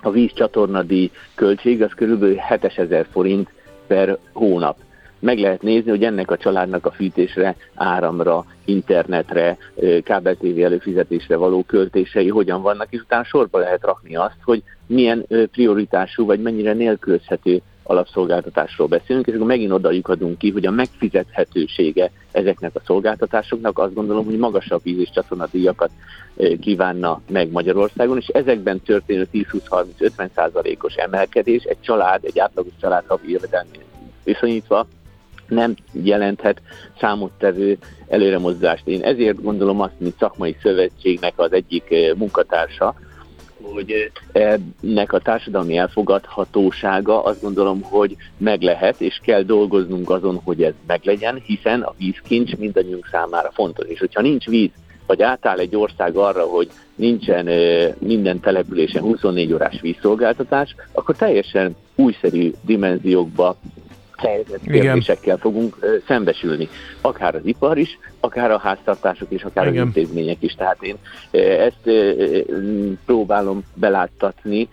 [0.02, 3.52] a vízcsatornadíj költség az körülbelül 7000 forint
[3.86, 4.76] per hónap
[5.22, 9.56] meg lehet nézni, hogy ennek a családnak a fűtésre, áramra, internetre,
[10.04, 16.26] kábeltévé előfizetésre való költései hogyan vannak, és utána sorba lehet rakni azt, hogy milyen prioritású
[16.26, 22.70] vagy mennyire nélkülözhető alapszolgáltatásról beszélünk, és akkor megint oda adunk ki, hogy a megfizethetősége ezeknek
[22.74, 25.90] a szolgáltatásoknak azt gondolom, hogy magasabb víz és csatornadíjakat
[26.60, 33.30] kívánna meg Magyarországon, és ezekben történő 10-20-30-50 százalékos emelkedés egy család, egy átlagos család havi
[33.32, 33.82] jövedelmén
[34.24, 34.86] viszonyítva
[35.52, 36.60] nem jelenthet
[37.00, 37.78] számottevő
[38.08, 38.86] előremozdást.
[38.86, 42.94] Én ezért gondolom azt, mint szakmai szövetségnek az egyik eh, munkatársa,
[43.62, 50.62] hogy ennek a társadalmi elfogadhatósága azt gondolom, hogy meg lehet, és kell dolgoznunk azon, hogy
[50.62, 53.86] ez meglegyen, hiszen a vízkincs mindannyiunk számára fontos.
[53.88, 54.70] És hogyha nincs víz,
[55.06, 61.76] vagy átáll egy ország arra, hogy nincsen eh, minden településen 24 órás vízszolgáltatás, akkor teljesen
[61.94, 63.56] újszerű dimenziókba
[64.64, 66.68] kérdésekkel fogunk szembesülni.
[67.00, 69.80] Akár az ipar is, akár a háztartások is, akár Igen.
[69.80, 70.54] az intézmények is.
[70.54, 70.96] Tehát én
[71.58, 71.90] ezt
[73.04, 74.68] próbálom beláttatni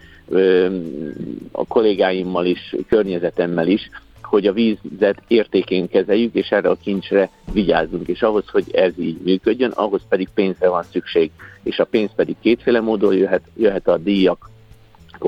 [1.52, 3.90] a kollégáimmal is, környezetemmel is,
[4.22, 8.08] hogy a vízet értékén kezeljük, és erre a kincsre vigyázzunk.
[8.08, 11.32] És ahhoz, hogy ez így működjön, ahhoz pedig pénzre van szükség.
[11.64, 14.50] És a pénz pedig kétféle módon jöhet, jöhet a díjak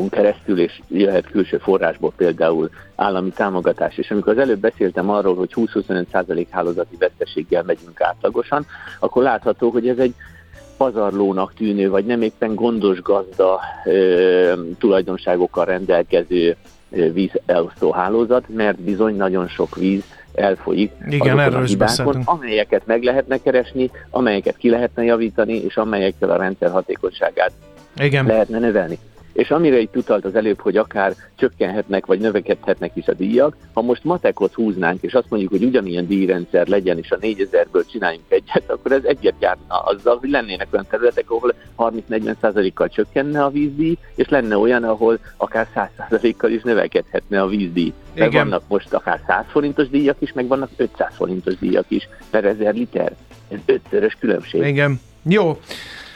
[0.09, 3.97] keresztül, és jöhet külső forrásból például állami támogatás.
[3.97, 8.65] És amikor az előbb beszéltem arról, hogy 20-25% hálózati veszteséggel megyünk átlagosan,
[8.99, 10.13] akkor látható, hogy ez egy
[10.77, 16.55] pazarlónak tűnő, vagy nem éppen gondos gazda ö, tulajdonságokkal rendelkező
[16.89, 23.37] vízelosztó hálózat, mert bizony nagyon sok víz elfolyik Igen, erről a hibákon, amelyeket meg lehetne
[23.37, 27.51] keresni, amelyeket ki lehetne javítani, és amelyekkel a rendszer hatékonyságát
[27.95, 28.25] Igen.
[28.25, 28.97] lehetne növelni.
[29.33, 33.81] És amire itt utalt az előbb, hogy akár csökkenhetnek, vagy növekedhetnek is a díjak, ha
[33.81, 38.63] most matekot húznánk, és azt mondjuk, hogy ugyanilyen díjrendszer legyen, és a 4000-ből csináljunk egyet,
[38.67, 44.29] akkor ez egyet járna azzal, hogy lennének olyan területek, ahol 30-40%-kal csökkenne a vízdíj, és
[44.29, 47.93] lenne olyan, ahol akár 100%-kal is növekedhetne a vízdíj.
[48.13, 48.49] De Igen.
[48.49, 52.73] vannak most akár 100 forintos díjak is, meg vannak 500 forintos díjak is per ezer
[52.73, 53.15] liter.
[53.49, 54.65] Ez ötszörös különbség.
[54.65, 54.99] Igen.
[55.23, 55.59] Jó.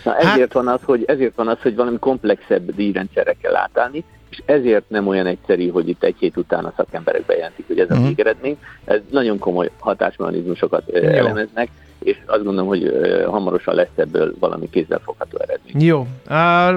[0.05, 4.41] Na ezért, van az, hogy, ezért van az, hogy valami komplexebb díjrendszerre kell átállni, és
[4.45, 7.95] ezért nem olyan egyszerű, hogy itt egy hét után a szakemberek bejelentik, hogy ez a
[7.95, 8.05] Mhm.
[8.07, 8.57] végeredmény.
[8.85, 12.93] Ez nagyon komoly hatásmechanizmusokat elemeznek, és azt gondolom, hogy
[13.27, 15.83] hamarosan lesz ebből valami kézzelfogható eredmény.
[15.85, 16.07] Jó,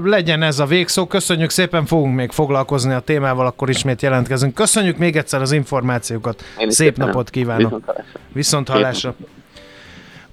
[0.04, 1.06] legyen ez a végszó.
[1.06, 4.54] Köszönjük szépen, fogunk még foglalkozni a témával, akkor ismét jelentkezünk.
[4.54, 6.42] Köszönjük még egyszer az információkat.
[6.56, 7.06] Szép köszönöm.
[7.06, 7.62] napot kívánok.
[7.62, 8.20] Viszont hallásra.
[8.32, 9.14] Viszont hallásra.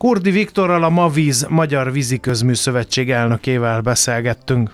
[0.05, 4.71] Kurdi Viktorral a Mavíz Magyar Víziközmű Szövetség elnökével beszélgettünk.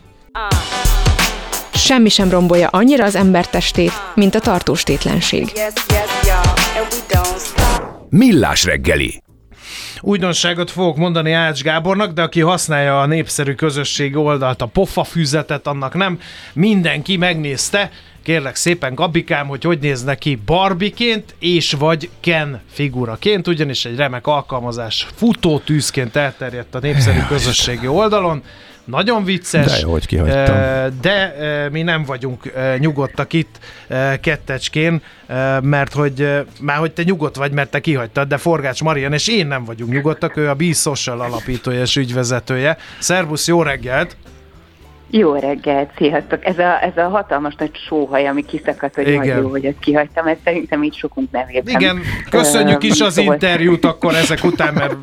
[1.73, 5.51] Semmi sem rombolja annyira az ember testét, mint a tartós tétlenség.
[8.09, 9.21] Millás reggeli.
[10.01, 15.67] Újdonságot fogok mondani Ács Gábornak, de aki használja a népszerű közösségi oldalt, a pofa füzetet,
[15.67, 16.19] annak nem
[16.53, 17.91] mindenki megnézte.
[18.23, 24.27] Kérlek szépen, Gabikám, hogy hogy néz neki Barbiként és vagy Ken figuraként, ugyanis egy remek
[24.27, 28.43] alkalmazás futótűzként elterjedt a népszerű közösségi oldalon.
[28.85, 29.65] Nagyon vicces.
[29.65, 30.55] De jó, hogy kihagytam.
[30.55, 33.59] Eh, De eh, mi nem vagyunk eh, nyugodtak itt
[34.21, 35.01] kettecskén,
[35.61, 39.47] mert hogy már hogy te nyugodt vagy, mert te kihagytad, de Forgács Marian és én
[39.47, 42.77] nem vagyunk nyugodtak, ő a Be Social alapítója és ügyvezetője.
[42.99, 44.15] Szervusz, jó reggelt!
[45.13, 46.45] Jó reggelt, sziasztok!
[46.45, 49.41] Ez a, ez a hatalmas nagy sóhaj, ami kiszakadt, hogy Igen.
[49.41, 51.79] jó, hogy ezt kihagytam, ezt szerintem így sokunk nem értem.
[51.79, 54.95] Igen, köszönjük is az interjút akkor ezek után, mert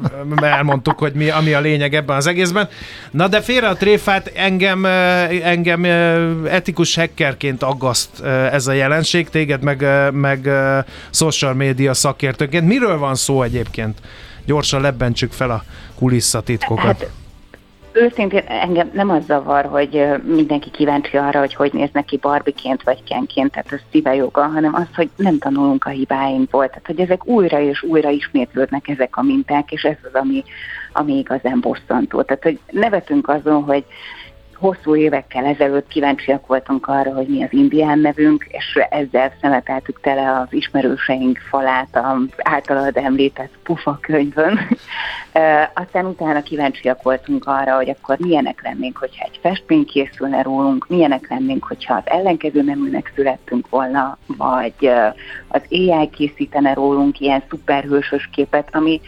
[0.42, 2.68] elmondtuk, hogy mi, ami a lényeg ebben az egészben.
[3.10, 4.84] Na de félre a tréfát, engem,
[5.42, 5.84] engem
[6.44, 8.20] etikus hackerként aggaszt
[8.52, 10.48] ez a jelenség, téged meg, meg
[11.10, 12.66] social media szakértőként.
[12.66, 13.98] Miről van szó egyébként?
[14.44, 16.84] Gyorsan lebbentsük fel a kulisszatitkokat.
[16.84, 17.10] Hát,
[17.98, 23.02] őszintén engem nem az zavar, hogy mindenki kíváncsi arra, hogy hogy néz neki Barbiként vagy
[23.04, 27.26] Kenként, tehát ez szíve joga, hanem az, hogy nem tanulunk a hibáinkból, tehát hogy ezek
[27.26, 30.44] újra és újra ismétlődnek ezek a minták, és ez az, ami,
[30.92, 32.22] ami igazán bosszantó.
[32.22, 33.84] Tehát, hogy nevetünk azon, hogy
[34.58, 40.38] hosszú évekkel ezelőtt kíváncsiak voltunk arra, hogy mi az indián nevünk, és ezzel szemeteltük tele
[40.38, 44.58] az ismerőseink falát az általad említett pufa könyvön.
[45.74, 51.28] Aztán utána kíváncsiak voltunk arra, hogy akkor milyenek lennénk, hogyha egy festmény készülne rólunk, milyenek
[51.28, 54.90] lennénk, hogyha az ellenkező neműnek születtünk volna, vagy
[55.48, 59.00] az AI készítene rólunk ilyen szuperhősös képet, ami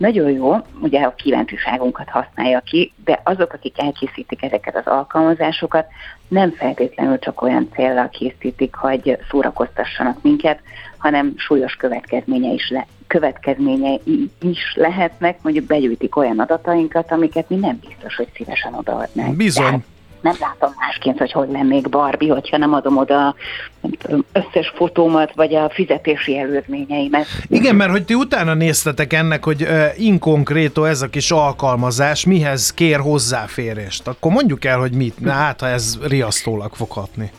[0.00, 5.86] nagyon jó, ugye a kíváncsiságunkat használja ki, de azok, akik elkészítik ezeket az alkalmazásokat,
[6.28, 10.60] nem feltétlenül csak olyan célral készítik, hogy szórakoztassanak minket,
[10.98, 13.98] hanem súlyos következménye is, le, következménye
[14.40, 19.36] is lehetnek, mondjuk begyűjtik olyan adatainkat, amiket mi nem biztos, hogy szívesen odaadnánk.
[19.36, 19.64] Bizony.
[19.64, 19.80] Tehát
[20.20, 23.34] nem látom másként, hogy hogy lennék Barbie, hogyha nem adom oda
[23.80, 27.26] nem tudom, összes fotómat, vagy a fizetési előzményeimet.
[27.48, 32.74] Igen, mert hogy ti utána néztetek ennek, hogy uh, inkonkréto ez a kis alkalmazás, mihez
[32.74, 37.30] kér hozzáférést, akkor mondjuk el, hogy mit, Na, hát ha ez riasztólag fog hatni.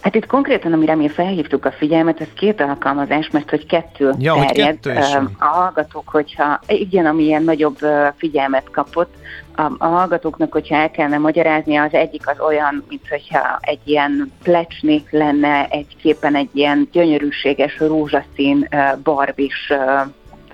[0.00, 4.32] Hát itt konkrétan, amire mi felhívtuk a figyelmet, ez két alkalmazás, mert hogy kettő Ja,
[4.32, 4.66] hogy terjed.
[4.66, 5.36] kettő Ö, van.
[5.38, 7.78] A hallgatók, hogyha igen, ami ilyen nagyobb
[8.16, 9.14] figyelmet kapott,
[9.54, 14.32] a, a hallgatóknak, hogyha el kellene magyarázni, az egyik az olyan, mint hogyha egy ilyen
[14.42, 18.68] plecsni lenne egy képen egy ilyen gyönyörűséges rózsaszín
[19.02, 19.72] barbis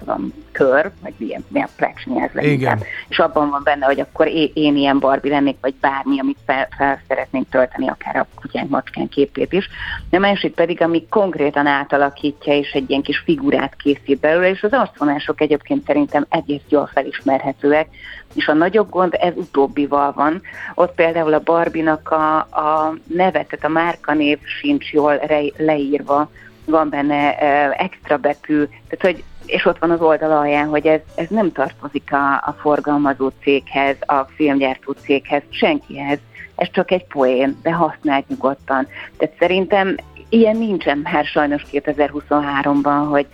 [0.00, 2.30] tudom, kör, vagy milyen, milyen plecsni ez Igen.
[2.32, 2.82] leginkább.
[3.08, 6.68] És abban van benne, hogy akkor én, én ilyen Barbie lennék, vagy bármi, amit fel,
[6.76, 9.68] fel szeretnénk tölteni, akár a kutyánk, macskán képét is.
[10.10, 14.72] A másik pedig, ami konkrétan átalakítja, és egy ilyen kis figurát készít belőle, és az
[14.72, 17.88] arcvonások egyébként szerintem egész jól felismerhetőek,
[18.34, 20.42] és a nagyobb gond ez utóbbival van.
[20.74, 26.30] Ott például a Barbinak a, a neve, tehát a márkanév sincs jól re, leírva,
[26.64, 31.00] van benne uh, extra betű, tehát hogy és ott van az oldal alján, hogy ez,
[31.14, 36.18] ez nem tartozik a, a forgalmazó céghez, a filmgyártó céghez, senkihez.
[36.56, 38.86] Ez csak egy poén, de használt nyugodtan.
[39.16, 39.96] Tehát szerintem
[40.28, 43.26] ilyen nincsen már sajnos 2023-ban, hogy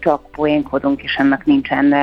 [0.00, 1.94] csak poénkodunk, és ennek nincsen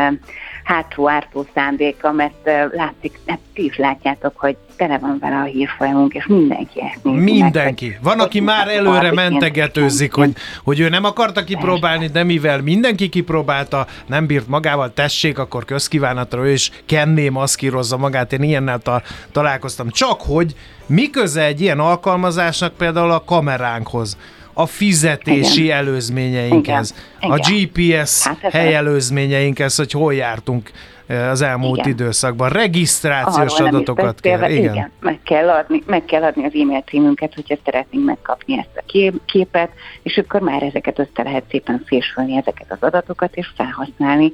[0.64, 6.14] hátsó ártó szándéka, mert látszik, hát ti is látjátok, hogy tele van vele a hírfolyamunk,
[6.14, 7.86] és mindenki ezt nézi meg, Mindenki.
[7.86, 10.32] hogy- Van, aki már előre mentegetőzik, hogy,
[10.64, 16.46] hogy ő nem akarta kipróbálni, de mivel mindenki kipróbálta, nem bírt magával, tessék, akkor közkívánatra
[16.46, 18.34] ő is kenné maszkírozza magát.
[18.34, 19.90] Én ilyennel ta- találkoztam.
[19.90, 24.18] Csak hogy mi köze egy ilyen alkalmazásnak például a kameránkhoz,
[24.58, 25.78] a fizetési Igen.
[25.78, 27.32] előzményeinkhez, Igen.
[27.32, 27.38] a.
[27.38, 30.72] GPS Hát ez- helyelőzményeinkhez, hogy hol jártunk
[31.08, 31.90] eh, az elmúlt Igen.
[31.92, 32.50] időszakban.
[32.50, 34.56] Regisztrációs Arról adatokat beszélve, kell.
[34.56, 34.74] Igen.
[34.74, 34.92] igen.
[35.00, 39.22] meg, kell adni, meg kell adni az e-mail címünket, hogyha szeretnénk megkapni ezt a kép-
[39.26, 39.70] képet,
[40.04, 44.32] és akkor már ezeket össze lehet szépen fésülni, ezeket az adatokat, és felhasználni.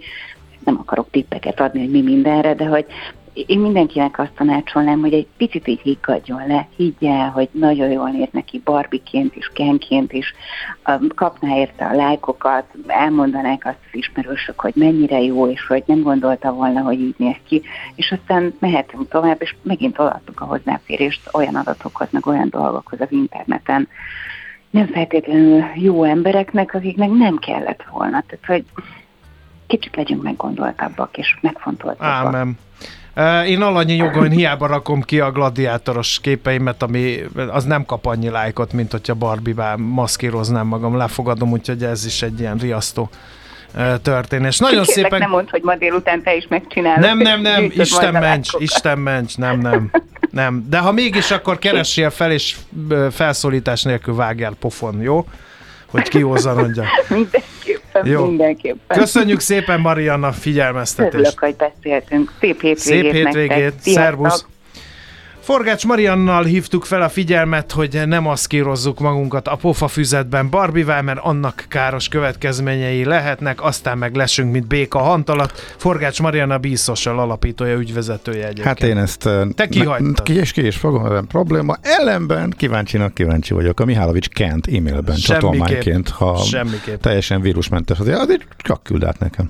[0.65, 2.85] Nem akarok tippeket adni, hogy mi mindenre, de hogy
[3.33, 8.27] én mindenkinek azt tanácsolnám, hogy egy picit így higgadjon le, higgye, hogy nagyon jól néz
[8.31, 10.33] neki Barbiként is, Kenként is,
[11.15, 16.53] kapná érte a lájkokat, elmondanák azt az ismerősök, hogy mennyire jó, és hogy nem gondolta
[16.53, 17.61] volna, hogy így néz ki,
[17.95, 23.11] és aztán mehetünk tovább, és megint odaadtuk a hozzáférést olyan adatokhoz, meg olyan dolgokhoz az
[23.11, 23.87] interneten,
[24.69, 28.23] nem feltétlenül jó embereknek, akiknek nem kellett volna.
[28.27, 28.65] Tehát, hogy
[29.67, 32.25] kicsit legyünk meggondoltabbak és megfontoltabbak.
[32.25, 32.57] Ámen.
[33.47, 38.73] Én alanyi jogon hiába rakom ki a gladiátoros képeimet, ami az nem kap annyi lájkot,
[38.73, 43.09] mint hogyha Barbie-bá maszkíroznám magam, lefogadom, úgyhogy ez is egy ilyen riasztó
[44.01, 44.57] történés.
[44.57, 45.19] Nagyon Kérlek, szépen...
[45.19, 46.99] nem mondd, hogy ma délután te is megcsinálod.
[46.99, 49.91] Nem, nem, nem, Isten ments, Isten ments, nem, nem.
[50.31, 52.55] Nem, de ha mégis, akkor keressél fel, és
[53.11, 55.25] felszólítás nélkül vágjál pofon, jó?
[55.85, 56.83] Hogy kihozzanodja.
[57.09, 57.72] mindenképpen,
[58.03, 58.25] jó.
[58.25, 58.97] mindenképpen.
[58.97, 61.13] Köszönjük szépen, Marianna, figyelmeztetést.
[61.13, 62.33] Örülök, hogy beszéltünk.
[62.39, 64.45] Szép hétvégét Szép hétvégét, szervusz.
[65.43, 71.19] Forgács Mariannal hívtuk fel a figyelmet, hogy nem aszkírozzuk magunkat a pofa füzetben Barbival, mert
[71.19, 75.51] annak káros következményei lehetnek, aztán meg lesünk, mint béka hantalat.
[75.77, 78.67] Forgács Marianna bízsosal alapítója, ügyvezetője egyébként.
[78.67, 80.23] Hát én ezt Te kihagytad.
[80.23, 81.75] Ki és ki is fogom, nem probléma.
[81.81, 83.79] Ellenben kíváncsinak kíváncsi vagyok.
[83.79, 87.01] A Mihálovics Kent e-mailben csatolmányként, ha Semmiképp.
[87.01, 89.49] teljesen vírusmentes, azért, azért csak küld át nekem.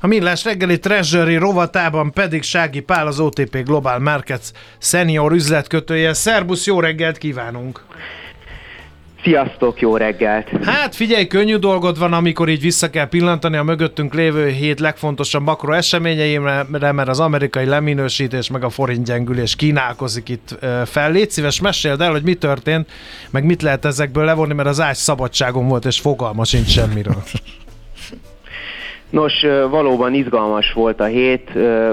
[0.00, 6.12] A Millás reggeli Treasury rovatában pedig Sági Pál, az OTP Global Markets senior üzletkötője.
[6.12, 7.84] Szerbusz, jó reggelt kívánunk!
[9.22, 10.48] Sziasztok, jó reggelt!
[10.62, 15.42] Hát figyelj, könnyű dolgod van, amikor így vissza kell pillantani a mögöttünk lévő hét legfontosabb
[15.42, 21.10] makro eseményeimre, mert az amerikai leminősítés meg a forint gyengülés kínálkozik itt fel.
[21.10, 22.90] Légy szíves, meséld el, hogy mi történt,
[23.30, 27.22] meg mit lehet ezekből levonni, mert az ágy szabadságon volt, és fogalma sincs semmiről.
[29.10, 29.32] Nos,
[29.70, 31.50] valóban izgalmas volt a hét.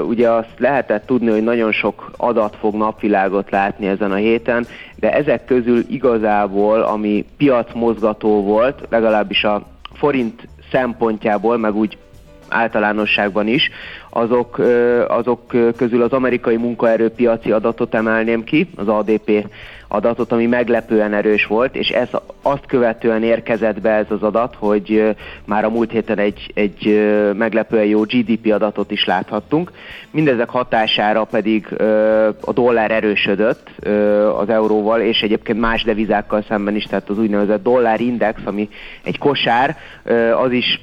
[0.08, 5.14] Ugye azt lehetett tudni, hogy nagyon sok adat fog napvilágot látni ezen a héten, de
[5.14, 9.62] ezek közül igazából, ami piacmozgató volt, legalábbis a
[9.94, 11.98] forint szempontjából, meg úgy
[12.50, 13.70] általánosságban is,
[14.10, 14.62] azok,
[15.08, 15.48] azok
[15.78, 19.48] közül az amerikai munkaerőpiaci adatot emelném ki, az ADP
[19.96, 22.10] adatot, ami meglepően erős volt, és ez
[22.42, 25.16] azt követően érkezett be ez az adat, hogy
[25.46, 29.72] már a múlt héten egy, egy meglepően jó GDP adatot is láthattunk.
[30.12, 31.68] Mindezek hatására pedig
[32.42, 33.70] a dollár erősödött
[34.38, 38.70] az euróval, és egyébként más devizákkal szemben is, tehát az úgynevezett dollárindex, ami
[39.04, 39.78] egy kosár,
[40.44, 40.80] az is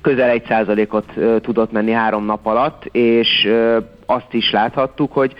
[0.00, 3.48] közel egy százalékot tudott menni három nap alatt, és
[4.06, 5.34] azt is láthattuk, hogy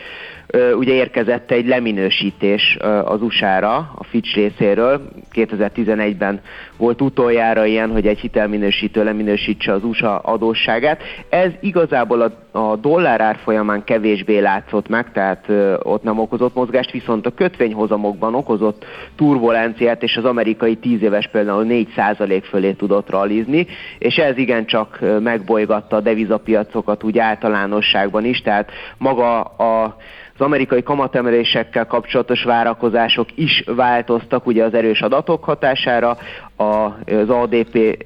[0.55, 5.09] ugye érkezett egy leminősítés az USA-ra, a Fitch részéről.
[5.35, 6.41] 2011-ben
[6.77, 11.03] volt utoljára ilyen, hogy egy hitelminősítő leminősítse az USA adósságát.
[11.29, 15.49] Ez igazából a, a dollár árfolyamán kevésbé látszott meg, tehát
[15.83, 18.85] ott nem okozott mozgást, viszont a kötvényhozamokban okozott
[19.17, 23.67] turbulenciát, és az amerikai 10 éves például 4% fölé tudott ralizni,
[23.99, 29.97] és ez igencsak megbolygatta a devizapiacokat úgy általánosságban is, tehát maga a
[30.39, 36.17] az amerikai kamatemelésekkel kapcsolatos várakozások is változtak ugye az erős adatok hatására,
[36.57, 38.05] az ADP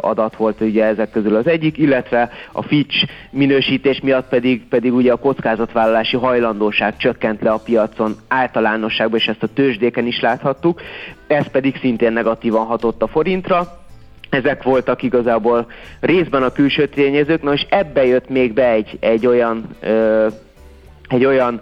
[0.00, 5.12] adat volt ugye ezek közül az egyik, illetve a Fitch minősítés miatt pedig, pedig ugye
[5.12, 10.80] a kockázatvállalási hajlandóság csökkent le a piacon általánosságban, és ezt a tőzsdéken is láthattuk,
[11.26, 13.78] ez pedig szintén negatívan hatott a forintra,
[14.30, 15.66] ezek voltak igazából
[16.00, 20.26] részben a külső tényezők, na és ebbe jött még be egy, egy olyan ö,
[21.10, 21.60] egy olyan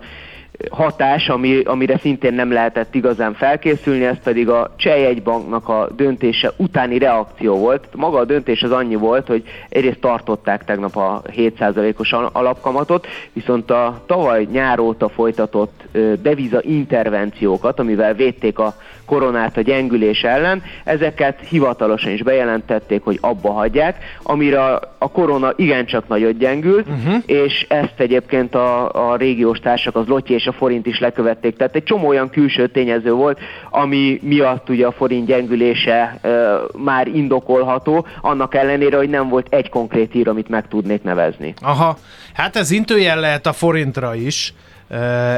[0.71, 6.99] hatás, ami, amire szintén nem lehetett igazán felkészülni, ez pedig a Csejegybanknak a döntése utáni
[6.99, 7.89] reakció volt.
[7.97, 14.03] Maga a döntés az annyi volt, hogy egyrészt tartották tegnap a 7%-os alapkamatot, viszont a
[14.07, 15.85] tavaly nyár óta folytatott
[16.23, 18.75] deviza intervenciókat, amivel védték a
[19.09, 24.65] koronát a gyengülés ellen, ezeket hivatalosan is bejelentették, hogy abba hagyják, amire
[24.99, 27.23] a korona igencsak nagyot gyengült, uh-huh.
[27.27, 31.57] és ezt egyébként a, a régiós társak, az Lotyi és a forint is lekövették.
[31.57, 33.39] Tehát egy csomó olyan külső tényező volt,
[33.71, 36.29] ami miatt ugye a forint gyengülése e,
[36.77, 41.55] már indokolható, annak ellenére, hogy nem volt egy konkrét hír, amit meg tudnék nevezni.
[41.63, 41.99] Aha,
[42.33, 44.55] hát ez intőjel lehet a forintra is,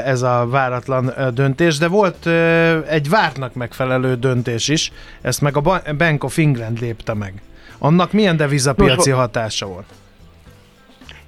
[0.05, 2.27] ez a váratlan döntés, de volt
[2.89, 7.43] egy vártnak megfelelő döntés is, ezt meg a Bank of England lépte meg.
[7.79, 9.87] Annak milyen devizapiaci hatása volt?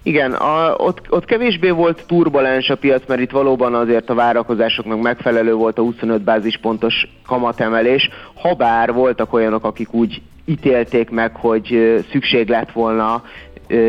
[0.03, 5.01] Igen, a, ott, ott kevésbé volt turbulens a piac, mert itt valóban azért a várakozásoknak
[5.01, 6.95] megfelelő volt a 25 bázispontos
[7.27, 13.23] kamatemelés, ha bár voltak olyanok, akik úgy ítélték meg, hogy szükség lett volna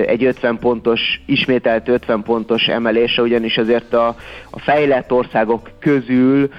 [0.05, 4.07] egy 50 pontos, ismételt 50 pontos emelése, ugyanis azért a,
[4.49, 6.49] a fejlett országok közül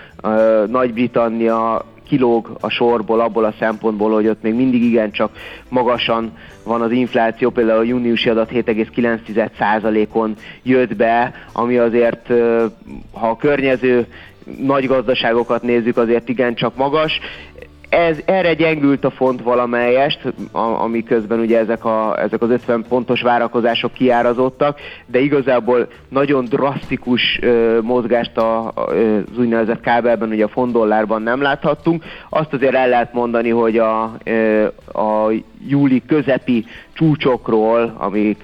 [0.67, 5.31] Nagy-Britannia kilóg a sorból abból a szempontból, hogy ott még mindig igencsak
[5.69, 6.33] magasan
[6.65, 12.33] van az infláció, például a júniusi adat 7,9%-on jött be, ami azért,
[13.13, 14.07] ha a környező
[14.59, 17.21] nagy gazdaságokat nézzük, azért igencsak magas
[17.95, 20.21] ez, erre gyengült a font valamelyest,
[20.53, 27.39] ami közben ugye ezek, a, ezek az 50 pontos várakozások kiárazottak, de igazából nagyon drasztikus
[27.43, 28.73] ö, mozgást a, a,
[29.33, 32.05] az úgynevezett kábelben, ugye a font dollárban nem láthattunk.
[32.29, 35.31] Azt azért el lehet mondani, hogy a, ö, a
[35.67, 36.65] júli közepi
[36.95, 38.43] csúcsokról, amik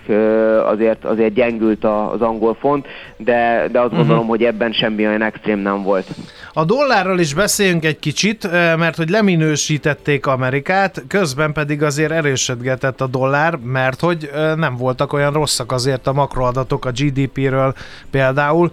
[0.65, 2.87] azért, azért gyengült az angol font,
[3.17, 3.99] de, de azt uh-huh.
[3.99, 6.07] gondolom, hogy ebben semmi olyan extrém nem volt.
[6.53, 13.07] A dollárral is beszéljünk egy kicsit, mert hogy leminősítették Amerikát, közben pedig azért erősödgetett a
[13.07, 17.75] dollár, mert hogy nem voltak olyan rosszak azért a makroadatok a GDP-ről
[18.11, 18.71] például.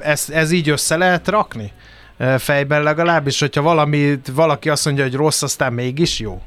[0.00, 1.72] Ez, ez így össze lehet rakni?
[2.38, 6.42] Fejben legalábbis, hogyha valami, valaki azt mondja, hogy rossz, aztán mégis jó?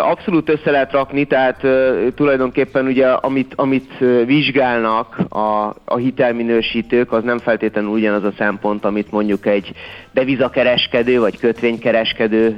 [0.00, 1.66] Abszolút össze lehet rakni, tehát
[2.14, 9.10] tulajdonképpen ugye amit, amit vizsgálnak a, a hitelminősítők, az nem feltétlenül ugyanaz a szempont, amit
[9.10, 9.72] mondjuk egy
[10.12, 12.56] devizakereskedő vagy kötvénykereskedő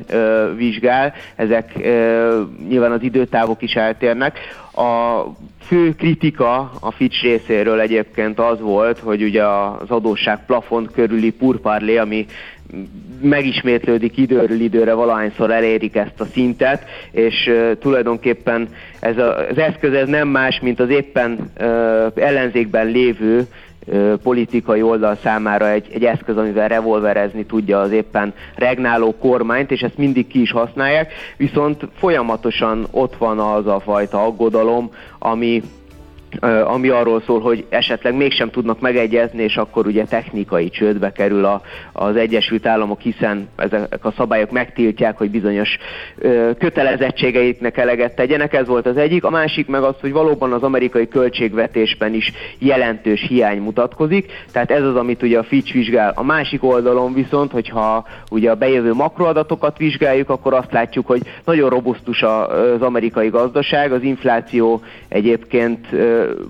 [0.57, 1.13] vizsgál.
[1.37, 1.73] Ezek
[2.69, 4.39] nyilván az időtávok is eltérnek.
[4.73, 5.23] A
[5.67, 11.97] fő kritika a Fitch részéről egyébként az volt, hogy ugye az adósság plafont körüli purparlé,
[11.97, 12.27] ami
[13.21, 18.69] megismétlődik időről időre, valahányszor elérik ezt a szintet, és tulajdonképpen
[19.01, 21.51] ez a, az eszköz ez nem más, mint az éppen
[22.15, 23.47] ellenzékben lévő
[24.23, 29.99] politikai oldal számára egy, egy eszköz, amivel revolverezni tudja az éppen regnáló kormányt, és ezt
[29.99, 35.63] mindig ki is használják, viszont folyamatosan ott van az a fajta aggodalom, ami
[36.65, 41.63] ami arról szól, hogy esetleg mégsem tudnak megegyezni, és akkor ugye technikai csődbe kerül a,
[41.93, 45.79] az Egyesült Államok, hiszen ezek a szabályok megtiltják, hogy bizonyos
[46.19, 49.25] ö, kötelezettségeiknek eleget tegyenek, ez volt az egyik.
[49.25, 54.83] A másik meg az, hogy valóban az amerikai költségvetésben is jelentős hiány mutatkozik, tehát ez
[54.83, 56.13] az, amit ugye a Fitch vizsgál.
[56.17, 61.71] A másik oldalon viszont, hogyha ugye a bejövő makroadatokat vizsgáljuk, akkor azt látjuk, hogy nagyon
[61.71, 65.87] robusztus az amerikai gazdaság, az infláció egyébként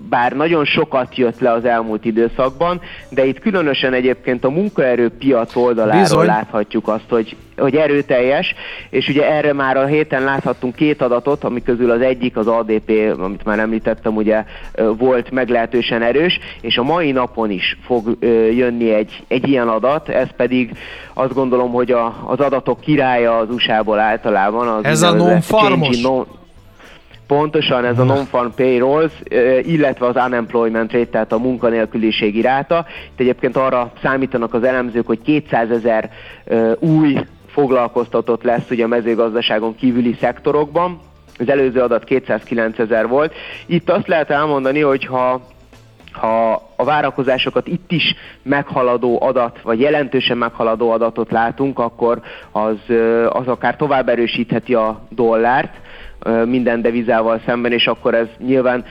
[0.09, 6.01] bár nagyon sokat jött le az elmúlt időszakban, de itt különösen egyébként a munkaerőpiac oldaláról
[6.01, 6.25] Bizony.
[6.25, 8.55] láthatjuk azt, hogy hogy erőteljes,
[8.89, 12.91] és ugye erre már a héten láthattunk két adatot, ami közül az egyik az ADP,
[13.19, 14.43] amit már említettem, ugye
[14.97, 18.17] volt meglehetősen erős, és a mai napon is fog
[18.51, 20.77] jönni egy, egy ilyen adat, ez pedig
[21.13, 24.67] azt gondolom, hogy a, az adatok királya az USA-ból általában.
[24.67, 26.01] Az ez a non-farmos?
[27.27, 29.11] Pontosan ez a non-farm payrolls,
[29.61, 32.85] illetve az unemployment rate, tehát a munkanélküliségi ráta.
[33.11, 36.09] Itt egyébként arra számítanak az elemzők, hogy 200 ezer
[36.79, 37.17] új
[37.47, 40.99] foglalkoztatott lesz ugye a mezőgazdaságon kívüli szektorokban.
[41.39, 43.33] Az előző adat 209 ezer volt.
[43.65, 45.41] Itt azt lehet elmondani, hogy ha
[46.11, 52.21] ha a várakozásokat itt is meghaladó adat, vagy jelentősen meghaladó adatot látunk, akkor
[52.51, 52.75] az,
[53.29, 55.73] az akár tovább erősítheti a dollárt,
[56.45, 58.85] minden devizával szemben, és akkor ez nyilván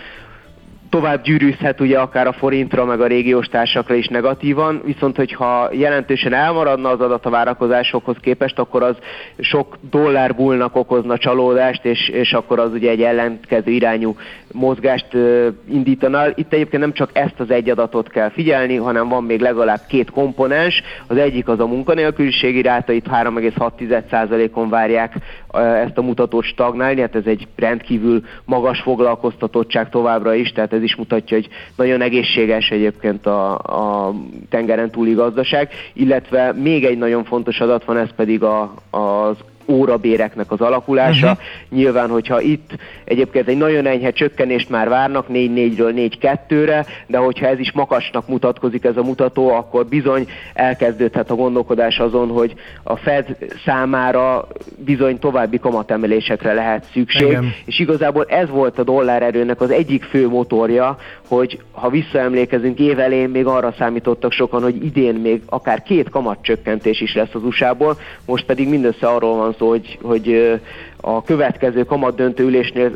[0.91, 6.33] tovább gyűrűzhet ugye akár a forintra, meg a régiós társakra is negatívan, viszont hogyha jelentősen
[6.33, 8.97] elmaradna az adat a várakozásokhoz képest, akkor az
[9.39, 14.17] sok dollárbullnak okozna csalódást, és, és akkor az ugye egy ellentkező irányú
[14.53, 16.27] mozgást uh, indítana.
[16.35, 20.11] Itt egyébként nem csak ezt az egy adatot kell figyelni, hanem van még legalább két
[20.11, 20.83] komponens.
[21.07, 25.15] Az egyik az a munkanélküliségi ráta, itt 3,6%-on várják
[25.63, 30.97] ezt a mutatót stagnálni, hát ez egy rendkívül magas foglalkoztatottság továbbra is, tehát ez is
[30.97, 34.15] mutatja, hogy nagyon egészséges egyébként a, a
[34.49, 39.37] tengeren túli gazdaság, illetve még egy nagyon fontos adat van, ez pedig a, az
[39.69, 41.31] órabéreknek az alakulása.
[41.31, 41.43] Uh-huh.
[41.69, 42.71] Nyilván, hogyha itt
[43.05, 48.85] egyébként egy nagyon enyhe csökkenést már várnak, 4-4-ről 4-2-re, de hogyha ez is makasnak mutatkozik
[48.85, 54.47] ez a mutató, akkor bizony elkezdődhet a gondolkodás azon, hogy a Fed számára
[54.85, 57.55] bizony további kamatemelésekre lehet szükség, Igen.
[57.65, 60.97] és igazából ez volt a dollár erőnek az egyik fő motorja,
[61.29, 67.15] hogy ha visszaemlékezünk évelén még arra számítottak sokan, hogy idén még akár két kamatcsökkentés is
[67.15, 70.59] lesz az USA-ból, most pedig mindössze arról van szó, hogy, hogy
[71.01, 72.91] a következő kamat döntő ülésnél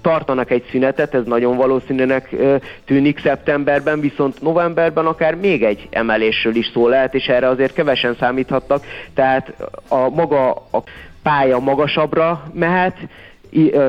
[0.00, 2.36] tartanak egy szünetet, ez nagyon valószínűnek
[2.84, 8.16] tűnik szeptemberben, viszont novemberben akár még egy emelésről is szó lehet, és erre azért kevesen
[8.18, 8.84] számíthattak,
[9.14, 9.54] tehát
[9.88, 10.82] a maga a
[11.22, 12.96] pálya magasabbra mehet,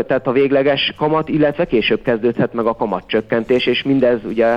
[0.08, 4.56] tehát a végleges kamat, illetve később kezdődhet meg a kamatcsökkentés, és mindez ugye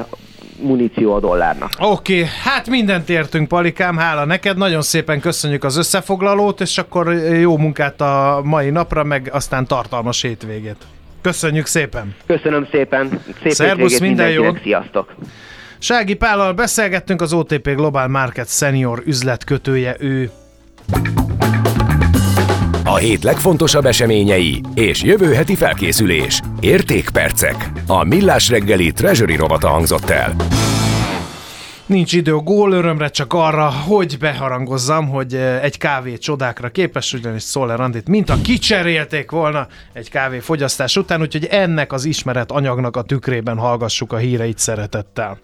[0.62, 1.70] muníció a dollárnak.
[1.78, 7.12] Oké, okay, hát mindent értünk, Palikám, hála neked, nagyon szépen köszönjük az összefoglalót, és akkor
[7.40, 10.76] jó munkát a mai napra, meg aztán tartalmas hétvégét.
[11.22, 12.14] Köszönjük szépen!
[12.26, 13.20] Köszönöm szépen!
[13.42, 14.54] Szép Szerbusz, minden jó!
[14.62, 15.14] Sziasztok!
[15.78, 20.30] Sági Pállal beszélgettünk, az OTP Global Market Senior üzletkötője ő.
[22.89, 26.41] A hét legfontosabb eseményei és jövő heti felkészülés.
[26.61, 27.70] Értékpercek.
[27.86, 30.34] A Millás reggeli Treasury rovata hangzott el.
[31.86, 37.12] Nincs idő a gól örömre, csak arra, hogy beharangozzam, hogy eh, egy kávé csodákra képes,
[37.12, 42.51] ugyanis Szoller Andit, mint a kicserélték volna egy kávé fogyasztás után, úgyhogy ennek az ismeret
[42.51, 45.36] anyagnak a tükrében hallgassuk a híreit szeretettel.